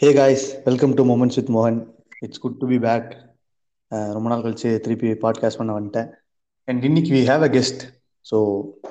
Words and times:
Hey 0.00 0.08
guys 0.14 0.44
welcome 0.64 0.92
to 0.94 1.02
moments 1.04 1.38
with 1.38 1.52
மோகன் 1.54 1.78
it's 2.20 2.40
good 2.40 2.58
to 2.60 2.66
be 2.66 2.78
back 2.78 3.08
ரொம்ப 4.12 4.28
நாள் 4.28 4.44
கழிச்சு 4.44 4.70
திருப்பி 4.84 5.08
பாட்காஸ்ட் 5.22 5.60
பண்ண 5.60 5.72
வந்துட்டேன். 5.78 6.08
அண்ட் 6.68 6.82
இன்னைக்கு 6.84 7.10
we 7.14 7.22
have 7.28 7.44
a 7.44 7.50
guest 7.56 7.82
so 8.26 8.38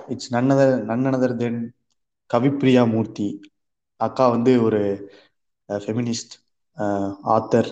it's 0.07 0.29
another 0.35 0.73
another 0.85 1.35
then 1.37 1.59
Kavipriya 2.29 2.83
Murthy 2.85 3.27
அக்கா 3.99 4.27
வந்து 4.27 4.53
ஒரு 4.61 4.81
ஃபெமினிஸ்ட் 5.69 6.33
ஆத்தர் 7.35 7.69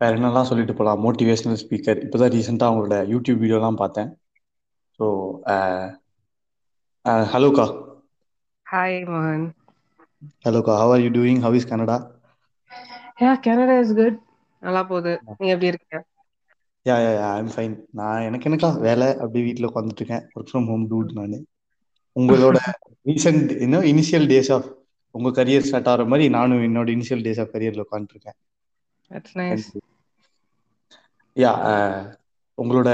வேற 0.00 0.10
என்னெல்லாம் 0.16 0.48
சொல்லிட்டு 0.50 0.72
போகலாம் 0.72 1.04
மோட்டிவேஷனல் 1.04 1.60
ஸ்பீக்கர் 1.62 2.02
இப்போ 2.04 2.18
தான் 2.18 2.34
ரீசெண்டாக 2.34 2.70
அவங்களோட 2.70 2.96
யூடியூப் 3.12 3.42
வீடியோலாம் 3.42 3.80
பார்த்தேன். 3.82 4.10
ஸோ 5.00 5.06
ஹலோக்கா 7.32 7.66
ஹாய் 8.66 9.00
மோகன் 9.04 9.46
ஹலோக்கா 10.44 10.74
how 10.78 10.92
are 10.92 11.02
you 11.02 11.10
doing 11.12 11.40
how 11.40 11.56
is 11.58 11.70
Canada 11.70 11.96
yeah 13.18 13.30
Canada 13.42 13.74
is 13.80 13.94
good 13.96 14.18
நல்லா 14.62 14.82
போகுது. 14.86 15.14
நீ 15.36 15.46
எப்படி 15.52 15.70
இருக்க 15.72 15.94
யா 16.86 16.94
யா 16.98 17.12
யா 17.14 17.28
ஐம் 17.36 17.50
ஃபைன் 17.52 17.74
நான் 17.98 18.24
எனக்கு 18.26 18.48
எனக்கா 18.48 18.68
வேலை 18.82 19.08
அப்படி 19.16 19.40
வீட்டில் 19.46 19.68
உட்காந்துட்டு 19.68 20.02
இருக்கேன் 20.02 20.24
ஒர்க் 20.32 20.50
ஃப்ரம் 20.50 20.68
ஹோம் 20.68 20.84
டூட் 20.90 21.12
நான். 21.18 21.36
உங்களோட 22.16 22.58
ரீசெண்ட் 23.06 23.50
இன்னும் 23.64 23.86
இனிஷியல் 23.90 24.26
டேஸ் 24.30 24.50
ஆஃப் 24.52 24.68
உங்க 25.14 25.30
கரியர் 25.36 25.66
ஸ்டார்ட் 25.66 25.90
ஆகிற 25.92 26.06
மாதிரி 26.08 26.26
நானும் 26.36 26.64
என்னோட 26.66 26.88
இனிஷியல் 26.94 27.24
டேஸ் 27.26 27.42
ஆஃப் 27.42 27.52
கரியர்ல 27.52 27.86
உட்காந்துருக்கேன் 27.86 28.38
யா 31.36 31.52
உங்களோட 32.58 32.90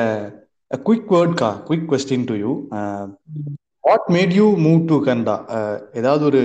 quick 0.71 1.11
வேர்ட்கா 1.13 1.51
quick 1.67 1.89
question 1.91 2.29
to 2.29 2.37
you 2.37 2.53
what 3.85 4.07
made 4.09 4.33
you 4.33 4.45
move 4.59 4.81
to 4.85 4.97
Canada 5.03 5.35
ஏதாவது 5.93 6.23
ஒரு 6.25 6.43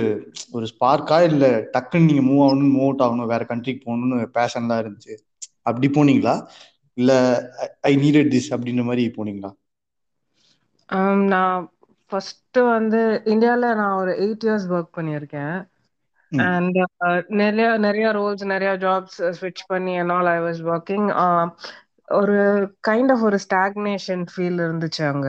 ஒரு 0.52 0.66
ஸ்பார்க்கா 0.72 1.18
இல்ல 1.28 1.44
டக்குன்னு 1.74 2.08
நீங்க 2.08 2.24
மூவ் 2.24 2.42
ஆகணும் 2.46 2.74
மூவ் 2.74 2.86
அவுட் 2.86 3.04
ஆகணும் 3.06 3.30
வேற 3.32 3.44
கண்ட்ரிக்கு 3.50 3.82
போகணும்னு 3.84 4.18
பேஷன்லாம் 4.36 4.82
இருந்துச்சு? 4.82 5.14
அப்படி 5.62 5.88
போனீங்களா? 5.90 6.34
இல்ல 6.96 7.12
ஐ 7.82 7.94
நீடட் 7.96 8.32
திஸ் 8.34 8.50
அப்படின்ற 8.54 8.84
மாதிரி 8.84 9.04
போனீங்களா? 9.16 9.50
நான் 11.30 11.64
ஃபர்ஸ்ட் 12.12 12.58
வந்து 12.68 13.00
இந்தியால 13.26 13.70
நான் 13.76 13.98
ஒரு 13.98 14.12
எயிட் 14.24 14.44
இயர்ஸ் 14.46 14.68
ஒர்க் 14.72 14.96
பண்ணியிருக்கேன். 14.96 15.56
அண்ட் 16.32 16.78
நிறைய 17.40 17.68
நிறைய 17.78 18.08
ரோல்ஸ் 18.12 18.44
நிறைய 18.46 18.72
ஜாப்ஸ் 18.78 19.20
ஸ்விட்ச் 19.38 19.64
பண்ணி 19.66 19.94
என்னால் 19.94 20.30
ஐ 20.30 20.38
வாஸ் 20.40 20.62
ஒர்க்கிங் 20.70 21.06
ஒரு 22.18 22.36
கைண்ட் 22.88 23.12
ஆஃப் 23.12 23.24
ஒரு 23.24 23.38
ஸ்டாக்னேஷன் 23.46 24.24
ஃபீல் 24.32 24.60
இருந்துச்சு 24.66 25.02
அங்க. 25.08 25.28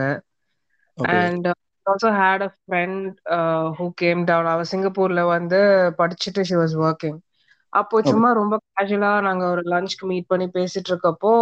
And 0.98 1.48
also 1.90 2.10
had 2.16 2.42
a 2.42 2.50
friend 2.54 3.06
who 3.76 3.86
came 3.96 4.20
down 4.26 4.48
அவ 4.48 4.64
சிங்கப்பூர்ல 4.72 5.22
வந்து 5.30 5.60
படிச்சுட்டு 6.00 6.42
ஷி 6.44 6.56
வாஸ் 6.56 6.76
ஒர்க்கிங் 6.82 7.18
அப்போ 7.72 7.96
சும்மா 8.04 8.28
ரொம்ப 8.38 8.54
கேஷுவலா 8.70 9.10
நாங்க 9.26 9.44
ஒரு 9.52 9.62
லஞ்ச்க்கு 9.72 10.04
மீட் 10.06 10.30
பண்ணி 10.30 10.46
பேசிட்டு 10.56 10.90
இருக்கப்போ 10.92 11.32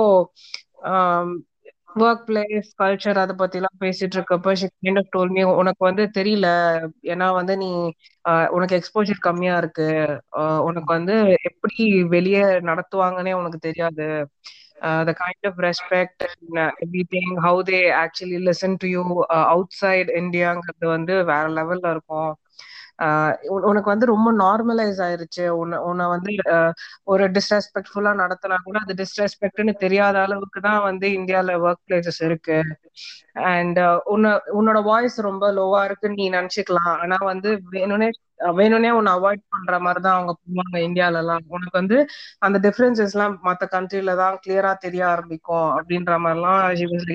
ஒர்க் 2.01 2.25
பிளேஸ் 2.27 2.69
கல்ச்சர் 2.77 3.21
அதை 3.21 3.35
பத்தி 3.37 3.59
எல்லாம் 3.59 3.79
பேசிட்டு 3.81 4.17
இருக்கப்போ 4.17 4.51
she 4.61 4.67
kind 4.77 5.01
of 5.01 5.11
told 5.11 5.31
me 5.31 5.43
உனக்கு 5.55 5.83
வந்து 5.87 6.05
தெரியல. 6.19 6.49
ஏன்னா 7.13 7.27
வந்து 7.39 7.55
நீ 7.57 7.69
உனக்கு 8.57 8.77
எக்ஸ்போஜர் 8.79 9.21
கம்மியா 9.21 9.55
இருக்கு. 9.61 9.87
உனக்கு 10.69 10.91
வந்து 10.97 11.15
எப்படி 11.51 11.77
வெளியே 12.09 12.43
நடத்துவாங்கன்னே 12.69 13.33
உனக்கு 13.41 13.61
தெரியாது. 13.61 14.07
The 14.81 15.13
kind 15.21 15.47
of 15.47 15.61
respect 15.61 16.25
everything 16.85 17.33
how 17.45 17.61
they 17.63 17.81
actually 18.03 18.39
listen 18.49 18.77
to 18.77 18.89
you 18.89 19.03
outside 19.81 20.11
இந்தியாங்கிறது 20.17 20.87
வந்து 20.87 21.25
வேற 21.25 21.45
லெவல்ல 21.51 21.91
இருக்கும். 21.91 22.31
உனக்கு 23.69 23.89
வந்து 23.93 24.07
ரொம்ப 24.07 24.29
நார்மலைஸ் 24.43 25.01
ஆயிருச்சு. 25.07 25.45
உன்னை 25.61 25.79
உன்னை 25.89 26.07
வந்து 26.15 26.33
ஒரு 27.13 27.25
டிஸ்ரெஸ்பெக்ட்ஃபுல்லா 27.37 28.13
நடத்தினா 28.23 28.57
கூட 28.67 28.79
அது 28.85 28.95
டிஸ்ரெஸ்பெக்ட்னு 29.03 29.75
தெரியாத 29.85 30.17
அளவுக்கு 30.27 30.61
தான் 30.61 30.81
வந்து 30.89 31.09
இந்தியால 31.19 31.57
ஒர்க் 31.67 31.85
பிளேசஸ் 31.89 32.21
இருக்கு 32.29 32.59
அண்ட் 33.53 33.79
உன்ன 34.15 34.27
உன்னோட 34.59 34.79
வாய்ஸ் 34.91 35.19
ரொம்ப 35.29 35.45
லோவா 35.59 35.83
இருக்குன்னு 35.89 36.21
நீ 36.23 36.27
நினைச்சுக்கலாம். 36.39 36.95
ஆனா 37.03 37.19
வந்து 37.33 37.51
வேணும்னே 37.77 38.09
வேணும்னே 38.59 38.91
உன்னை 38.99 39.13
அவாய்ட் 39.17 39.43
பண்ற 39.55 39.77
மாதிரி 39.85 40.01
தான் 40.03 40.17
அவங்க 40.17 40.33
பண்ணுவாங்க 40.39 40.79
இந்தியால 40.89 41.21
எல்லாம் 41.23 41.45
உனக்கு 41.57 41.77
வந்து 41.81 41.97
அந்த 42.47 42.57
டிஃபரன்சஸ் 42.67 43.15
எல்லாம் 43.17 43.35
மத்த 43.49 43.67
கண்ட்ரில 43.75 44.15
தான் 44.23 44.39
கிளியரா 44.45 44.73
தெரிய 44.87 45.03
ஆரம்பிக்கும் 45.15 45.69
அப்படின்ற 45.79 46.15
மாதிரிலாம் 46.25 46.63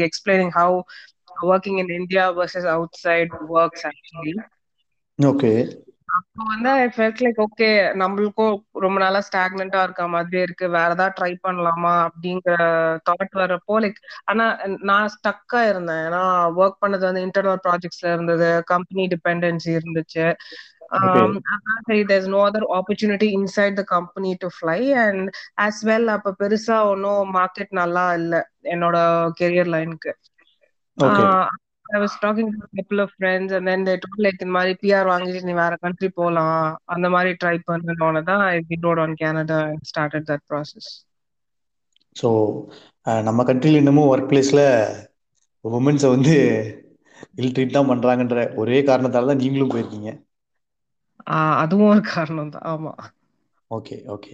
explaining 0.10 0.54
how 0.60 0.78
working 1.52 1.80
in 1.84 1.94
India 2.00 2.26
versus 2.40 2.70
outside 3.06 3.34
works 3.56 3.86
actually 3.90 4.34
okay. 5.20 5.52
அப்போ 6.18 6.42
வந்து 6.50 6.70
ஐ 6.78 6.88
ஃபெல்ட் 6.96 7.22
லைக் 7.26 7.40
ஓகே 7.46 7.68
நம்மளுக்கும் 8.02 8.54
ரொம்ப 8.84 8.98
நாளா 9.00 9.20
ஸ்டாக்னண்டா 9.28 9.80
இருக்க 9.84 10.04
மாதிரி 10.08 10.38
இருக்கு. 10.42 10.66
வேற 10.70 10.90
ஏதாவது 10.92 11.16
ட்ரை 11.20 11.32
பண்ணலாமா 11.46 11.94
அப்படிங்கிற 12.08 12.56
தாட் 13.10 13.34
வர்றப்போ 13.42 13.78
லைக் 13.84 14.00
ஆனா 14.26 14.46
நான் 14.84 15.14
ஸ்டக்கா 15.16 15.62
இருந்தேன். 15.72 16.04
ஏன்னா 16.08 16.22
ஒர்க் 16.62 16.82
பண்ணது 16.84 17.04
வந்து 17.10 17.26
இன்டர்னல் 17.28 17.64
ப்ராஜெக்ட்ஸ்ல 17.68 18.08
இருந்தது. 18.16 18.50
கம்பெனி 18.74 19.06
டிபெண்டன்சி 19.16 19.72
இருந்துச்சு. 19.80 20.26
No 22.26 22.40
other 22.40 22.62
opportunity 22.70 23.34
inside 23.34 23.76
the 23.76 23.86
company 23.86 24.38
to 24.38 24.50
fly. 24.52 24.80
And 24.98 25.22
as 25.58 25.84
well 25.84 26.10
அப்ப 26.10 26.34
பெருசா 26.40 26.78
ஒன்னும் 26.92 27.34
மார்க்கெட் 27.36 27.74
நல்லா 27.74 28.14
இல்ல 28.14 28.34
என்னோட 28.74 28.98
கெரியர் 29.40 29.72
லைனுக்கு 29.76 30.12
I 31.94 32.00
was 32.00 32.14
talking 32.18 32.52
to 32.52 32.60
a 32.60 32.76
couple 32.76 33.00
of 33.00 33.12
friends 33.14 33.52
and 33.52 33.68
then 33.68 33.84
they 33.84 33.96
told 33.98 34.20
like 34.20 34.40
இந்த 34.40 34.54
மாதிரி 34.56 34.74
பிஆர் 34.82 35.10
வாங்கிட்டு 35.10 35.42
நீ 35.44 35.54
வேற 35.60 35.74
கண்ட்ரி 35.84 36.10
போலாம். 36.20 36.58
அந்த 36.96 37.08
மாதிரி 37.16 37.32
ட்ரை 37.42 37.56
பண்ணனோட 37.68 38.22
தான் 38.32 38.44
I 38.48 38.56
withdrew 38.72 39.02
on 39.04 39.20
Canada 39.22 39.60
and 39.68 39.88
started 39.92 40.30
that 40.30 40.46
process 40.50 40.90
so 42.16 42.30
நம்ம 43.28 43.44
கண்ட்ரில 43.48 43.82
இன்னமும் 43.82 44.10
ஒர்க் 44.12 44.30
பிளேஸ்ல 44.30 44.62
உமன்ஸை 45.66 46.10
வந்து 46.14 46.36
இல் 47.40 47.54
ட்ரீட் 47.56 47.76
தான் 47.76 47.90
பண்றாங்கன்ற 47.92 48.40
ஒரே 48.62 48.80
காரணத்தால 48.90 49.30
தான் 49.32 49.42
நீங்களும் 49.44 49.74
போயிருக்கீங்க. 49.74 50.10
அதுவும் 51.64 51.92
ஒரு 51.94 52.02
காரணம் 52.14 52.54
தான். 52.56 52.66
ஆமா. 52.74 52.94
ஓகே 53.72 53.96
ஓகே 54.14 54.34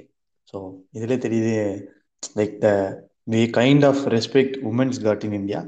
ஸோ 0.53 0.57
இதுல 0.97 1.15
தெரியுது 1.25 1.53
like 2.23 2.55
the 2.63 2.69
the 3.27 3.41
kind 3.57 3.85
of 3.89 4.01
respect 4.15 4.57
women's 4.71 4.99
got 5.05 5.25
in 5.27 5.37
India 5.39 5.61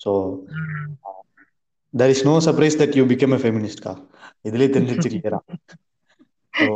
so 0.00 0.12
there 2.00 2.12
is 2.14 2.26
no 2.28 2.34
surprise 2.46 2.78
that 2.80 2.96
you 2.98 3.04
become 3.12 3.34
a 3.36 3.40
ஃபெமினிஸ்ட்கா 3.42 3.92
இதுலயே 4.48 4.70
தெரிஞ்சிச்சிருக்கிறா 4.76 5.38
ஸோ 6.54 6.66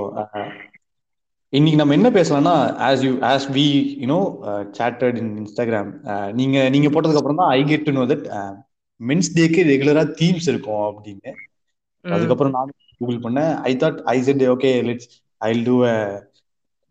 இன்னைக்கு 1.52 1.78
நம்ம 1.80 1.94
என்ன 1.98 2.08
பேசலாம்னா 2.16 2.54
as 2.88 3.02
you 3.06 3.12
as 3.30 3.46
we 3.56 3.64
you know 4.02 4.18
chatted 4.78 5.16
in 5.22 5.32
Instagram 5.40 5.88
நீங்க 6.40 6.56
நீங்க 6.74 6.88
போட்டதுக்கு 6.94 7.20
அப்புறம் 7.20 7.40
தான் 7.42 7.52
I 7.56 7.60
get 7.70 7.86
to 7.88 7.94
know 7.98 8.04
that 8.12 8.26
men's 9.00 9.30
டேக்கு 9.36 9.60
ரெகுலரா 9.70 10.02
தீம்ஸ் 10.20 10.48
இருக்கும் 10.52 10.84
அப்படின்னு. 10.88 11.30
அதுக்கப்புறம் 12.04 12.54
நான் 12.56 12.70
கூகுள் 13.00 13.22
பண்ணேன். 13.24 13.52
I 13.68 13.72
thought 13.82 13.98
I 14.14 14.16
said 14.26 14.44
okay 14.54 14.70
let's 14.88 15.08
I 15.40 15.50
do 15.68 15.76
a 15.92 15.94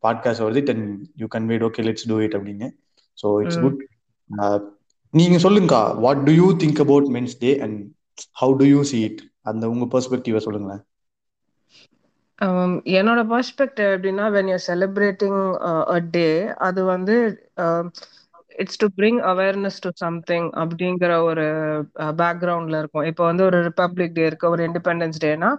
podcast 0.03 0.43
வருது 0.45 0.63
and 0.73 0.87
you 1.21 1.27
conveyed 1.35 1.65
okay 1.69 1.85
let's 1.87 2.07
do 2.11 2.17
it 2.25 2.35
அப்படின்னு. 2.39 2.67
ஸோ 3.17 3.27
இட்ஸ் 3.43 3.61
குட் 3.63 3.79
நீங்க 5.13 5.37
சொல்லுங்கக்கா 5.45 5.83
what 6.05 6.25
do 6.27 6.33
you 6.41 6.47
think 6.63 6.81
about 6.85 7.07
men's 7.17 7.37
day 7.43 7.51
and 7.65 7.79
how 8.41 8.53
do 8.57 8.65
you 8.65 8.81
see 8.83 8.99
it 9.03 9.21
அந்த 9.43 9.63
உங்க 9.69 9.85
பெர்ஸ்பெக்டிவ 9.93 10.39
சொல்லுங்களேன். 10.39 10.83
Um, 12.41 12.71
என்னோட 12.97 13.21
perspective 13.31 13.89
எப்படின்னா 13.95 14.25
when 14.35 14.49
you 14.49 14.57
celebrating 14.67 15.39
a 15.93 15.97
day 16.13 16.27
அது 16.59 16.81
வந்து 16.85 17.15
it's 18.55 18.79
to 18.79 18.87
bring 18.97 19.19
awareness 19.31 19.79
to 19.79 19.89
something 19.95 20.47
அப்படிங்கிற 20.61 21.11
ஒரு 21.23 21.45
uh, 22.01 22.13
பேக்ரவுண்ட்ல 22.21 22.79
இருக்கும். 22.79 23.07
இப்போ 23.11 23.23
வந்து 23.25 23.43
ஒரு 23.49 23.59
ரிப்பப்ளிக் 23.67 24.15
டே 24.15 24.25
இருக்கு 24.25 24.47
ஒரு 24.49 24.63
இண்டிபெண்டன்ஸ் 24.69 25.19
டேனா 25.25 25.51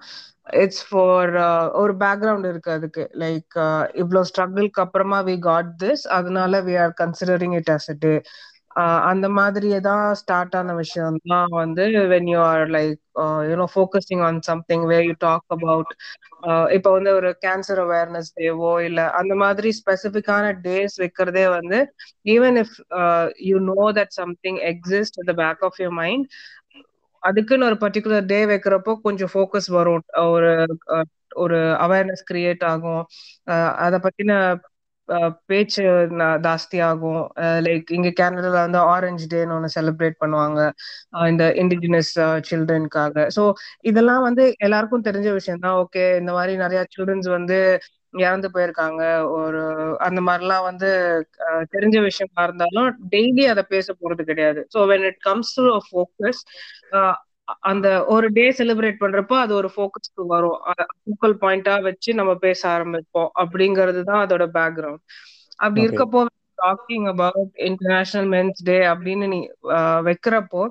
இட்ஸ் 0.63 0.85
ஃபார் 0.89 1.33
ஒரு 1.81 1.93
பேக்ரவுண்ட் 2.05 2.49
இருக்கு 2.53 2.71
அதுக்கு. 2.79 3.05
லைக் 3.25 3.57
இவ்வளோ 4.03 4.23
ஸ்ட்ரகிள்க்கு 4.31 4.85
அப்புறமா 4.87 5.19
வி 5.29 5.37
காட் 5.49 5.73
திஸ் 5.85 6.05
அதனால 6.19 6.63
we 6.69 6.77
are 6.85 6.95
considering 7.03 7.57
it 7.61 7.73
as 7.77 7.91
a 7.91 7.97
day 8.07 8.15
அந்த 9.11 9.27
மாதிரியே 9.39 9.79
தான் 9.81 10.05
ஸ்டார்ட் 10.21 10.57
ஆன 10.57 10.75
விஷயம் 10.75 11.17
தான் 11.25 11.51
வந்து 11.55 11.85
when 12.13 12.29
you 12.33 12.39
are 12.47 12.65
like 12.77 12.99
you know 13.51 13.67
focusing 13.75 14.23
on 14.29 14.41
something 14.49 14.85
way 14.91 14.99
you 15.07 15.15
talk 15.19 15.47
about 15.49 15.93
இப்போ 16.77 16.91
வந்து 16.97 17.11
ஒரு 17.17 17.31
கேன்சர் 17.45 17.81
அவேர்னஸ் 17.85 18.31
டேவோ 18.37 18.73
இல்ல 18.89 19.01
அந்த 19.21 19.35
மாதிரி 19.37 19.71
ஸ்பெசிஃபிக்கான 19.81 20.53
டேஸ் 20.67 20.97
வைக்கிறதே 21.03 21.45
வந்து 21.57 21.81
even 22.29 22.59
if 22.63 22.77
you 23.49 23.59
know 23.71 23.81
that 23.99 24.15
something 24.21 24.61
exist 24.73 25.21
the 25.23 25.35
back 25.43 25.65
of 25.69 25.81
your 25.83 25.97
mind 26.01 26.27
அதுக்குன்னு 27.23 27.67
ஒரு 27.67 27.77
பர்டிகுலர் 27.83 28.29
டே 28.29 28.39
வைக்கிறப்போ 28.51 28.93
கொஞ்சம் 29.07 29.31
ஃபோக்கஸ் 29.33 29.69
வரும். 29.71 30.05
ஒரு 30.29 30.51
ஒரு 31.37 31.57
அவேர்னஸ் 31.85 32.23
கிரியேட் 32.31 32.65
ஆகும். 32.71 33.03
அதை 33.85 33.99
பத்தின 34.07 34.33
பேச்சு 35.51 35.83
ஜாஸ்தி 36.47 36.79
ஆகும் 36.89 37.23
லைக் 37.67 37.89
இங்க 37.97 38.11
கேனடால 38.21 38.57
வந்து 38.67 38.81
ஆரஞ்சு 38.95 39.27
டேன்னு 39.33 39.57
ஒன்று 39.57 39.75
செலிப்ரேட் 39.77 40.17
பண்ணுவாங்க. 40.23 40.61
இந்த 41.33 41.45
இண்டிஜினஸ் 41.63 42.13
சில்ட்ரனுக்காக 42.51 43.27
ஸோ 43.37 43.45
இதெல்லாம் 43.91 44.23
வந்து 44.29 44.45
எல்லாருக்கும் 44.69 45.07
தெரிஞ்ச 45.09 45.31
விஷயம் 45.39 45.65
தான். 45.67 45.79
ஓகே 45.85 46.05
இந்த 46.23 46.33
மாதிரி 46.39 46.55
நிறைய 46.65 46.83
சில்ட்ரன்ஸ் 46.95 47.31
வந்து 47.39 47.59
இறந்து 48.25 48.49
போயிருக்காங்க. 48.55 49.03
ஒரு 49.39 49.61
அந்த 50.07 50.21
மாதிரிலாம் 50.29 50.65
வந்து 50.71 50.89
தெரிஞ்ச 51.75 51.97
விஷயமா 52.09 52.45
இருந்தாலும் 52.49 52.89
டெய்லி 53.15 53.45
அதை 53.53 53.63
பேச 53.75 53.95
போறது 54.01 54.23
கிடையாது. 54.31 54.61
So 54.75 54.79
when 54.93 55.07
it 55.11 55.21
comes 55.29 55.53
to 55.59 55.67
focus 55.89 56.43
அந்த 57.71 57.87
ஒரு 58.15 58.27
டே 58.33 58.45
செலிப்ரேட் 58.59 59.03
பண்றப்போ 59.03 59.37
அது 59.43 59.53
ஒரு 59.55 59.69
ஃபோக்கஸ்க்கு 59.75 60.25
வரும். 60.33 60.59
ஃபோக்கல் 61.01 61.37
பாயிண்டா 61.43 61.75
வச்சு 61.89 62.11
நம்ம 62.15 62.33
பேச 62.45 62.61
ஆரம்பிப்போம். 62.75 63.31
அப்படிங்கிறது 63.43 64.03
தான் 64.11 64.23
அதோட 64.27 64.47
பேக்ரவுண்ட் 64.59 65.05
அப்படி 65.59 65.85
இருக்கப்போ 65.87 66.21
talking 66.59 67.07
about 67.13 67.53
international 67.69 68.29
men's 68.35 68.61
day 68.65 68.79
அப்படின்னு 68.93 69.27
நீ 69.35 69.41
வைக்கிறப்போ 70.09 70.63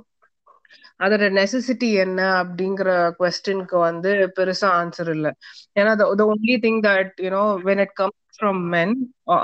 அதோட 0.99 1.25
நெசசிட்டி 1.37 1.89
என்ன 2.03 2.21
அப்படிங்கிற 2.41 2.89
கொஸ்டினுக்கு 3.19 3.77
வந்து 3.85 4.09
பெருசா 4.37 4.69
ஆன்சர் 4.79 5.11
இல்லை. 5.15 5.31
ஏன்னா 5.79 5.91
the 6.01 6.25
only 6.25 6.55
thing 6.65 6.81
that 6.87 7.13
you know 7.25 7.43
when 7.67 7.81
it 7.85 7.95
come 7.99 8.13
from 8.35 8.59
men 8.73 8.93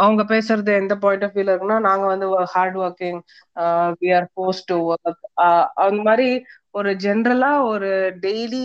அவங்க 0.04 0.24
பேசுறது 0.34 0.72
எந்த 0.82 0.94
பாயிண்ட் 1.04 1.24
ஆஃப் 1.28 1.36
வியூல 1.36 1.54
இருக்குன்னா 1.54 1.80
நாங்க 1.88 2.06
வந்து 2.14 2.28
hard 2.54 2.78
working 2.84 3.20
we 4.02 4.10
are 4.18 4.28
pose 4.38 4.62
to 4.66 4.78
work 4.92 5.24
அந்த 5.86 6.00
மாதிரி 6.10 6.28
ஒரு 6.76 6.90
ஜென்ரலா 7.04 7.50
ஒரு 7.68 7.90
டெய்லி 8.24 8.62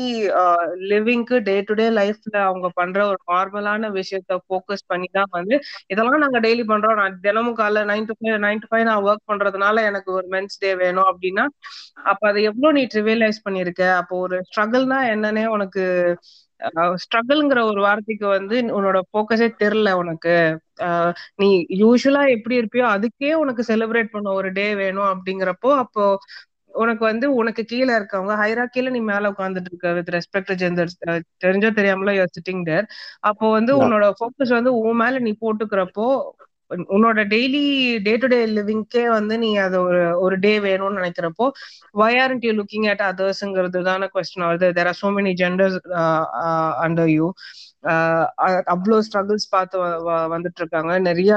லிவிங்க்கு 0.90 1.36
டே 1.46 1.54
டு 1.66 1.74
டே 1.74 1.86
லைஃப்ல 1.96 2.36
அவங்க 2.46 2.68
பண்ற 2.78 2.98
ஒரு 3.10 3.18
நார்மலான 3.28 3.90
விஷயத்த 3.98 4.38
ஃபோக்கஸ் 4.44 4.84
பண்ணி 4.90 5.08
தான் 5.12 5.30
வந்து 5.36 5.56
இதெல்லாம் 5.92 6.22
நாங்க 6.24 6.40
டெய்லி 6.46 6.64
பண்றோம். 6.64 6.98
நான் 7.00 7.20
தினமும் 7.26 7.58
காலைல 7.60 7.84
nine 7.90 8.08
to 8.08 8.16
five 8.18 8.38
nine 8.46 8.62
to 8.62 8.68
five 8.70 8.84
நான் 8.84 9.06
ஒர்க் 9.06 9.28
பண்றதுனால 9.30 9.84
எனக்கு 9.90 10.10
ஒரு 10.18 10.26
மென்ஸ் 10.34 10.58
டே 10.58 10.72
வேணும் 10.82 11.08
அப்படின்னா 11.10 11.44
அப்ப 12.10 12.22
அதை 12.30 12.42
எவ்வளவு 12.50 12.76
நீ 12.76 12.82
ட்ரிவியலைஸ் 12.92 13.44
பண்ணிருக்க 13.46 13.82
அப்போ 14.00 14.14
ஒரு 14.24 14.36
ஸ்ட்ரகிள்னா 14.48 14.98
என்னன்னே 15.12 15.44
உனக்கு 15.54 15.84
ஸ்ட்ரகிள்ங்கிற 17.02 17.60
ஒரு 17.68 17.80
வார்த்தைக்கு 17.84 18.26
வந்து 18.30 18.56
உன்னோட 18.78 18.98
போக்கஸே 19.12 19.46
தெரில 19.60 19.90
உனக்கு. 20.00 20.34
நீ 21.40 21.48
யூஸ்வலா 21.80 22.22
எப்படி 22.34 22.54
இருப்பியோ 22.60 22.86
அதுக்கே 22.94 23.30
உனக்கு 23.42 23.62
செலிப்ரேட் 23.70 24.12
பண்ண 24.12 24.28
ஒரு 24.38 24.48
டே 24.58 24.66
வேணும் 24.80 25.08
அப்படிங்கிறப்போ 25.12 25.70
அப்போ 25.82 26.04
உனக்கு 26.74 27.02
வந்து 27.04 27.26
உனக்கு 27.34 27.62
கீழே 27.64 27.92
இருக்கவங்க 27.98 28.34
ஹைராக்கில 28.40 28.90
நீ 28.90 29.00
மேல 29.10 29.30
உட்காந்துட்டு 29.32 29.70
இருக்க 29.70 29.92
வித் 29.92 30.12
ரெஸ்பெக்ட் 30.16 30.52
ஜெண்டர் 30.62 30.92
தெரிஞ்சோ 31.44 31.70
தெரியாமலோ 31.78 32.14
யூஆர் 32.16 32.36
சிட்டிங் 32.36 32.62
தேர் 32.64 32.86
அப்போ 33.30 33.48
வந்து 33.50 33.74
உன்னோட 33.82 34.06
ஃபோக்கஸ் 34.18 34.56
வந்து 34.58 34.72
உன் 34.82 35.00
மேல 35.02 35.20
நீ 35.20 35.32
போட்டுக்கிறப்போ 35.42 36.06
உன்னோட 36.90 37.20
டெய்லி 37.30 37.62
டே 38.00 38.12
டு 38.22 38.26
டே 38.28 38.38
லிவிங்க்கே 38.50 39.04
வந்து 39.14 39.34
நீ 39.38 39.48
அது 39.64 39.76
ஒரு 39.86 40.02
ஒரு 40.24 40.36
டே 40.44 40.52
வேணும்னு 40.66 40.98
நினைக்கிறப்போ 41.00 41.46
why 41.94 42.10
aren't 42.22 42.44
you 42.46 42.52
looking 42.60 42.86
at 42.92 43.02
அதர்ஸ்ங்கிறது 43.08 43.80
தானே 43.88 44.08
கொஸ்டின் 44.14 44.46
வருது 44.48 44.68
there 44.78 44.90
are 44.92 45.00
so 45.00 45.10
many 45.16 45.32
genders 45.42 45.78
under 46.84 47.12
you 47.14 47.26
அவ்வளோ 48.74 48.98
ஸ்ட்ரகிள்ஸ் 49.06 49.46
பார்த்து 49.52 49.76
வந்துட்டு 50.34 50.60
இருக்காங்க. 50.62 50.92
நிறைய 51.08 51.32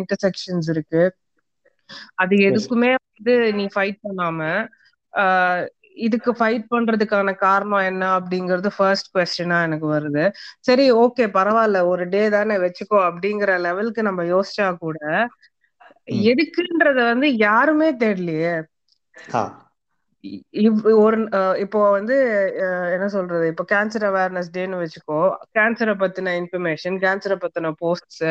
இன்டர்செக்ஷன்ஸ் 0.00 0.68
இருக்கு. 0.74 1.02
அது 2.22 2.34
எதுக்குமே 2.48 2.90
வந்து 3.24 3.54
நீ 3.54 3.64
ஃபைட் 3.74 3.98
பண்ணாம 4.04 4.40
இதுக்கு 6.04 6.30
ஃபைட் 6.38 6.64
பண்றதுக்கான 6.70 7.30
காரணம் 7.38 7.86
என்ன 7.88 8.04
அப்படிங்கறது 8.18 8.68
ஃபர்ஸ்ட் 8.76 9.10
கொஸ்டினா 9.14 9.56
எனக்கு 9.66 9.86
வருது. 9.88 10.24
சரி 10.60 10.84
ஓகே 11.02 11.24
பரவாயில்ல 11.36 11.80
ஒரு 11.90 12.04
டே 12.14 12.22
தானே 12.36 12.56
வச்சுக்கோ 12.64 12.98
அப்படிங்கிற 13.08 13.52
லெவலுக்கு 13.66 14.02
நம்ம 14.08 14.24
யோசிச்சா 14.32 14.68
கூட 14.78 14.98
எதுக்குன்றத 16.28 17.00
வந்து 17.10 17.28
யாருமே 17.46 17.88
தேடலையே. 18.00 18.54
ஒரு 21.02 21.16
இப்போ 21.64 21.78
வந்து 21.96 22.16
என்ன 22.94 23.06
சொல்றது 23.14 23.44
இப்போ 23.52 23.64
கேன்சர் 23.72 24.06
அவேர்னஸ் 24.10 24.52
டேன்னு 24.56 24.82
வச்சுக்கோ 24.82 25.20
கேன்சரை 25.56 25.94
பத்தின 26.02 26.34
இன்ஃபர்மேஷன் 26.42 26.96
கேன்சரை 27.04 27.36
பத்தின 27.44 27.72
போஸ்ட்ஸ் 27.82 28.22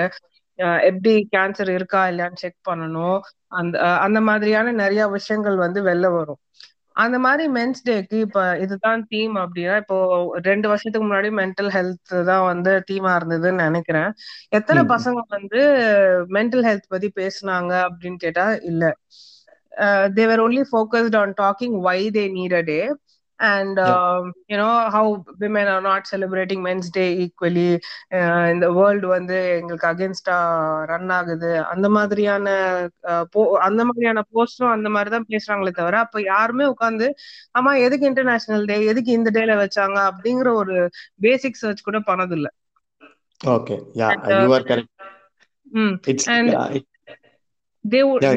எப்படி 0.90 1.14
கேன்சர் 1.34 1.72
இருக்கா 1.72 2.02
இல்லையான்னு 2.08 2.42
செக் 2.44 2.60
பண்ணணும். 2.70 3.20
அந்த 3.60 3.76
அந்த 4.06 4.20
மாதிரியான 4.30 4.74
நிறைய 4.82 5.04
விஷயங்கள் 5.18 5.58
வந்து 5.58 5.80
வெளில 5.84 6.08
வரும். 6.16 6.42
அந்த 6.96 7.18
மாதிரி 7.20 7.44
மென்ஸ் 7.54 7.82
டேக்கு 7.82 8.18
இப்ப 8.26 8.40
இதுதான் 8.64 9.02
தீம் 9.08 9.36
அப்படின்னா 9.44 9.76
இப்போ 9.84 9.98
ரெண்டு 10.48 10.68
வருஷத்துக்கு 10.68 11.06
முன்னாடி 11.08 11.30
மென்டல் 11.38 11.72
ஹெல்த் 11.76 12.00
தான் 12.30 12.44
வந்து 12.48 12.72
தீமா 12.90 13.12
இருந்ததுன்னு 13.20 13.66
நினைக்கிறேன். 13.66 14.10
எத்தனை 14.58 14.82
பசங்க 14.92 15.22
வந்து 15.36 15.62
மென்டல் 16.38 16.66
ஹெல்த் 16.68 16.88
பத்தி 16.88 17.10
பேசினாங்க 17.16 17.72
அப்படின்னு 17.88 18.20
கேட்டா 18.26 18.48
இல்ல. 18.72 18.84
They were 20.16 20.42
only 20.42 20.64
focused 20.70 21.18
on 21.20 21.34
talking 21.38 21.78
why 21.86 22.00
they 22.12 22.24
need 22.36 22.56
a 22.56 22.64
day 22.66 22.80
and 23.42 23.80
um, 23.82 24.24
you 24.48 24.58
know 24.58 24.90
how 24.90 25.04
women 25.40 25.68
are 25.68 25.82
not 25.82 26.08
celebrating 26.08 26.60
men's 26.64 26.90
day 26.92 27.08
equally 27.26 27.70
இந்த 28.54 28.66
வேர்ல்டு 28.78 29.08
வந்து 29.08 29.38
எங்களுக்கு 29.60 29.88
அகேன்ஸ்டா 29.88 30.36
ரன் 30.92 31.12
ஆகுது. 31.18 31.52
அந்த 31.74 31.90
மாதிரியான 31.90 32.46
அந்த 33.68 33.82
மாதிரியான 33.84 34.24
போஸ்டும் 34.34 34.74
அந்த 34.76 34.90
மாதிரி 34.90 35.10
தான் 35.10 35.30
பேசுறாங்களே 35.30 35.74
தவிர 35.80 36.00
அப்ப 36.06 36.22
யாருமே 36.26 36.68
உட்காந்து 36.74 37.08
ஆமா 37.60 37.74
எதுக்கு 37.86 38.08
இன்டர்நேஷனல் 38.12 38.66
டே 38.66 38.78
எதுக்கு 38.92 39.12
இந்த 39.20 39.32
டேல 39.40 39.56
வச்சாங்க? 39.64 39.98
அப்படிங்கிற 40.12 40.50
ஒரு 40.62 40.76
பேசிக் 41.20 41.62
சர்ச் 41.64 41.88
கூட 41.90 42.00
பண்ணதில்ல. 42.12 42.48
Okay 43.42 43.76
yeah 44.02 44.08
you 44.40 44.50
are 44.54 44.68
correct 44.72 44.92
ம். 45.82 45.96
அண்ட் 46.36 46.54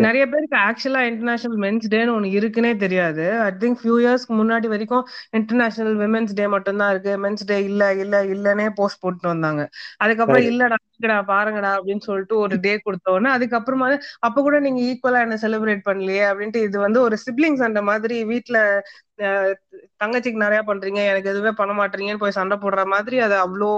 நிறைய 0.04 0.24
பேருக்கு 0.26 0.56
ஆக்சுவலா 0.66 1.00
இன்டர்நேஷனல் 1.08 1.58
மென்ஸ் 1.64 1.86
டேன்னு 1.90 2.14
ஒன்னு 2.14 2.28
இருக்குன்னே 2.38 2.70
தெரியாது. 2.78 3.24
ஐ 3.40 3.50
திங்க் 3.60 3.78
ஃபியூ 3.80 3.96
இயர்ஸ்க்கு 4.02 4.34
முன்னாடி 4.38 4.66
வரைக்கும் 4.72 5.04
இன்டர்நேஷனல் 5.38 5.96
விமென்ஸ் 6.02 6.32
டே 6.34 6.44
மட்டும் 6.54 6.80
தான் 6.82 6.92
இருக்கு. 6.94 7.12
மென்ஸ் 7.24 7.44
டே 7.44 7.58
இல்ல 7.64 7.90
இல்ல 8.02 8.22
இல்லன்னே 8.34 8.66
போஸ்ட் 8.78 9.02
போட்டு 9.02 9.26
வந்தாங்க. 9.32 9.64
அதுக்கப்புறம் 10.00 10.46
இல்லடா 10.48 10.78
பாருங்கடா 11.30 11.70
அப்படின்னு 11.76 12.04
சொல்லிட்டு 12.06 12.34
ஒரு 12.44 12.56
டே 12.60 12.72
கொடுத்தோன்னு 12.84 13.28
அதுக்கப்புறமா 13.34 13.88
அப்ப 14.26 14.36
கூட 14.42 14.56
நீங்க 14.66 14.80
ஈக்குவலா 14.88 15.20
என்ன 15.26 15.36
செலிப்ரேட் 15.44 15.82
பண்ணலையே 15.84 16.24
அப்படின்ட்டு 16.30 16.60
இது 16.68 16.76
வந்து 16.86 17.00
ஒரு 17.06 17.16
சிப்ளிங்ஸ் 17.24 17.64
அந்த 17.68 17.82
மாதிரி 17.90 18.16
வீட்டுல 18.32 18.58
தங்கச்சிக்கு 20.00 20.44
நிறைய 20.44 20.60
பண்றீங்க 20.68 21.00
எனக்கு 21.10 21.30
எதுவுமே 21.32 21.52
பண்ண 21.60 21.72
மாட்டீங்கன்னு 21.80 22.22
போய் 22.24 22.38
சண்டை 22.38 22.56
போடுற 22.58 22.84
மாதிரி 22.94 23.16
அது 23.26 23.36
அவ்வளோ 23.44 23.70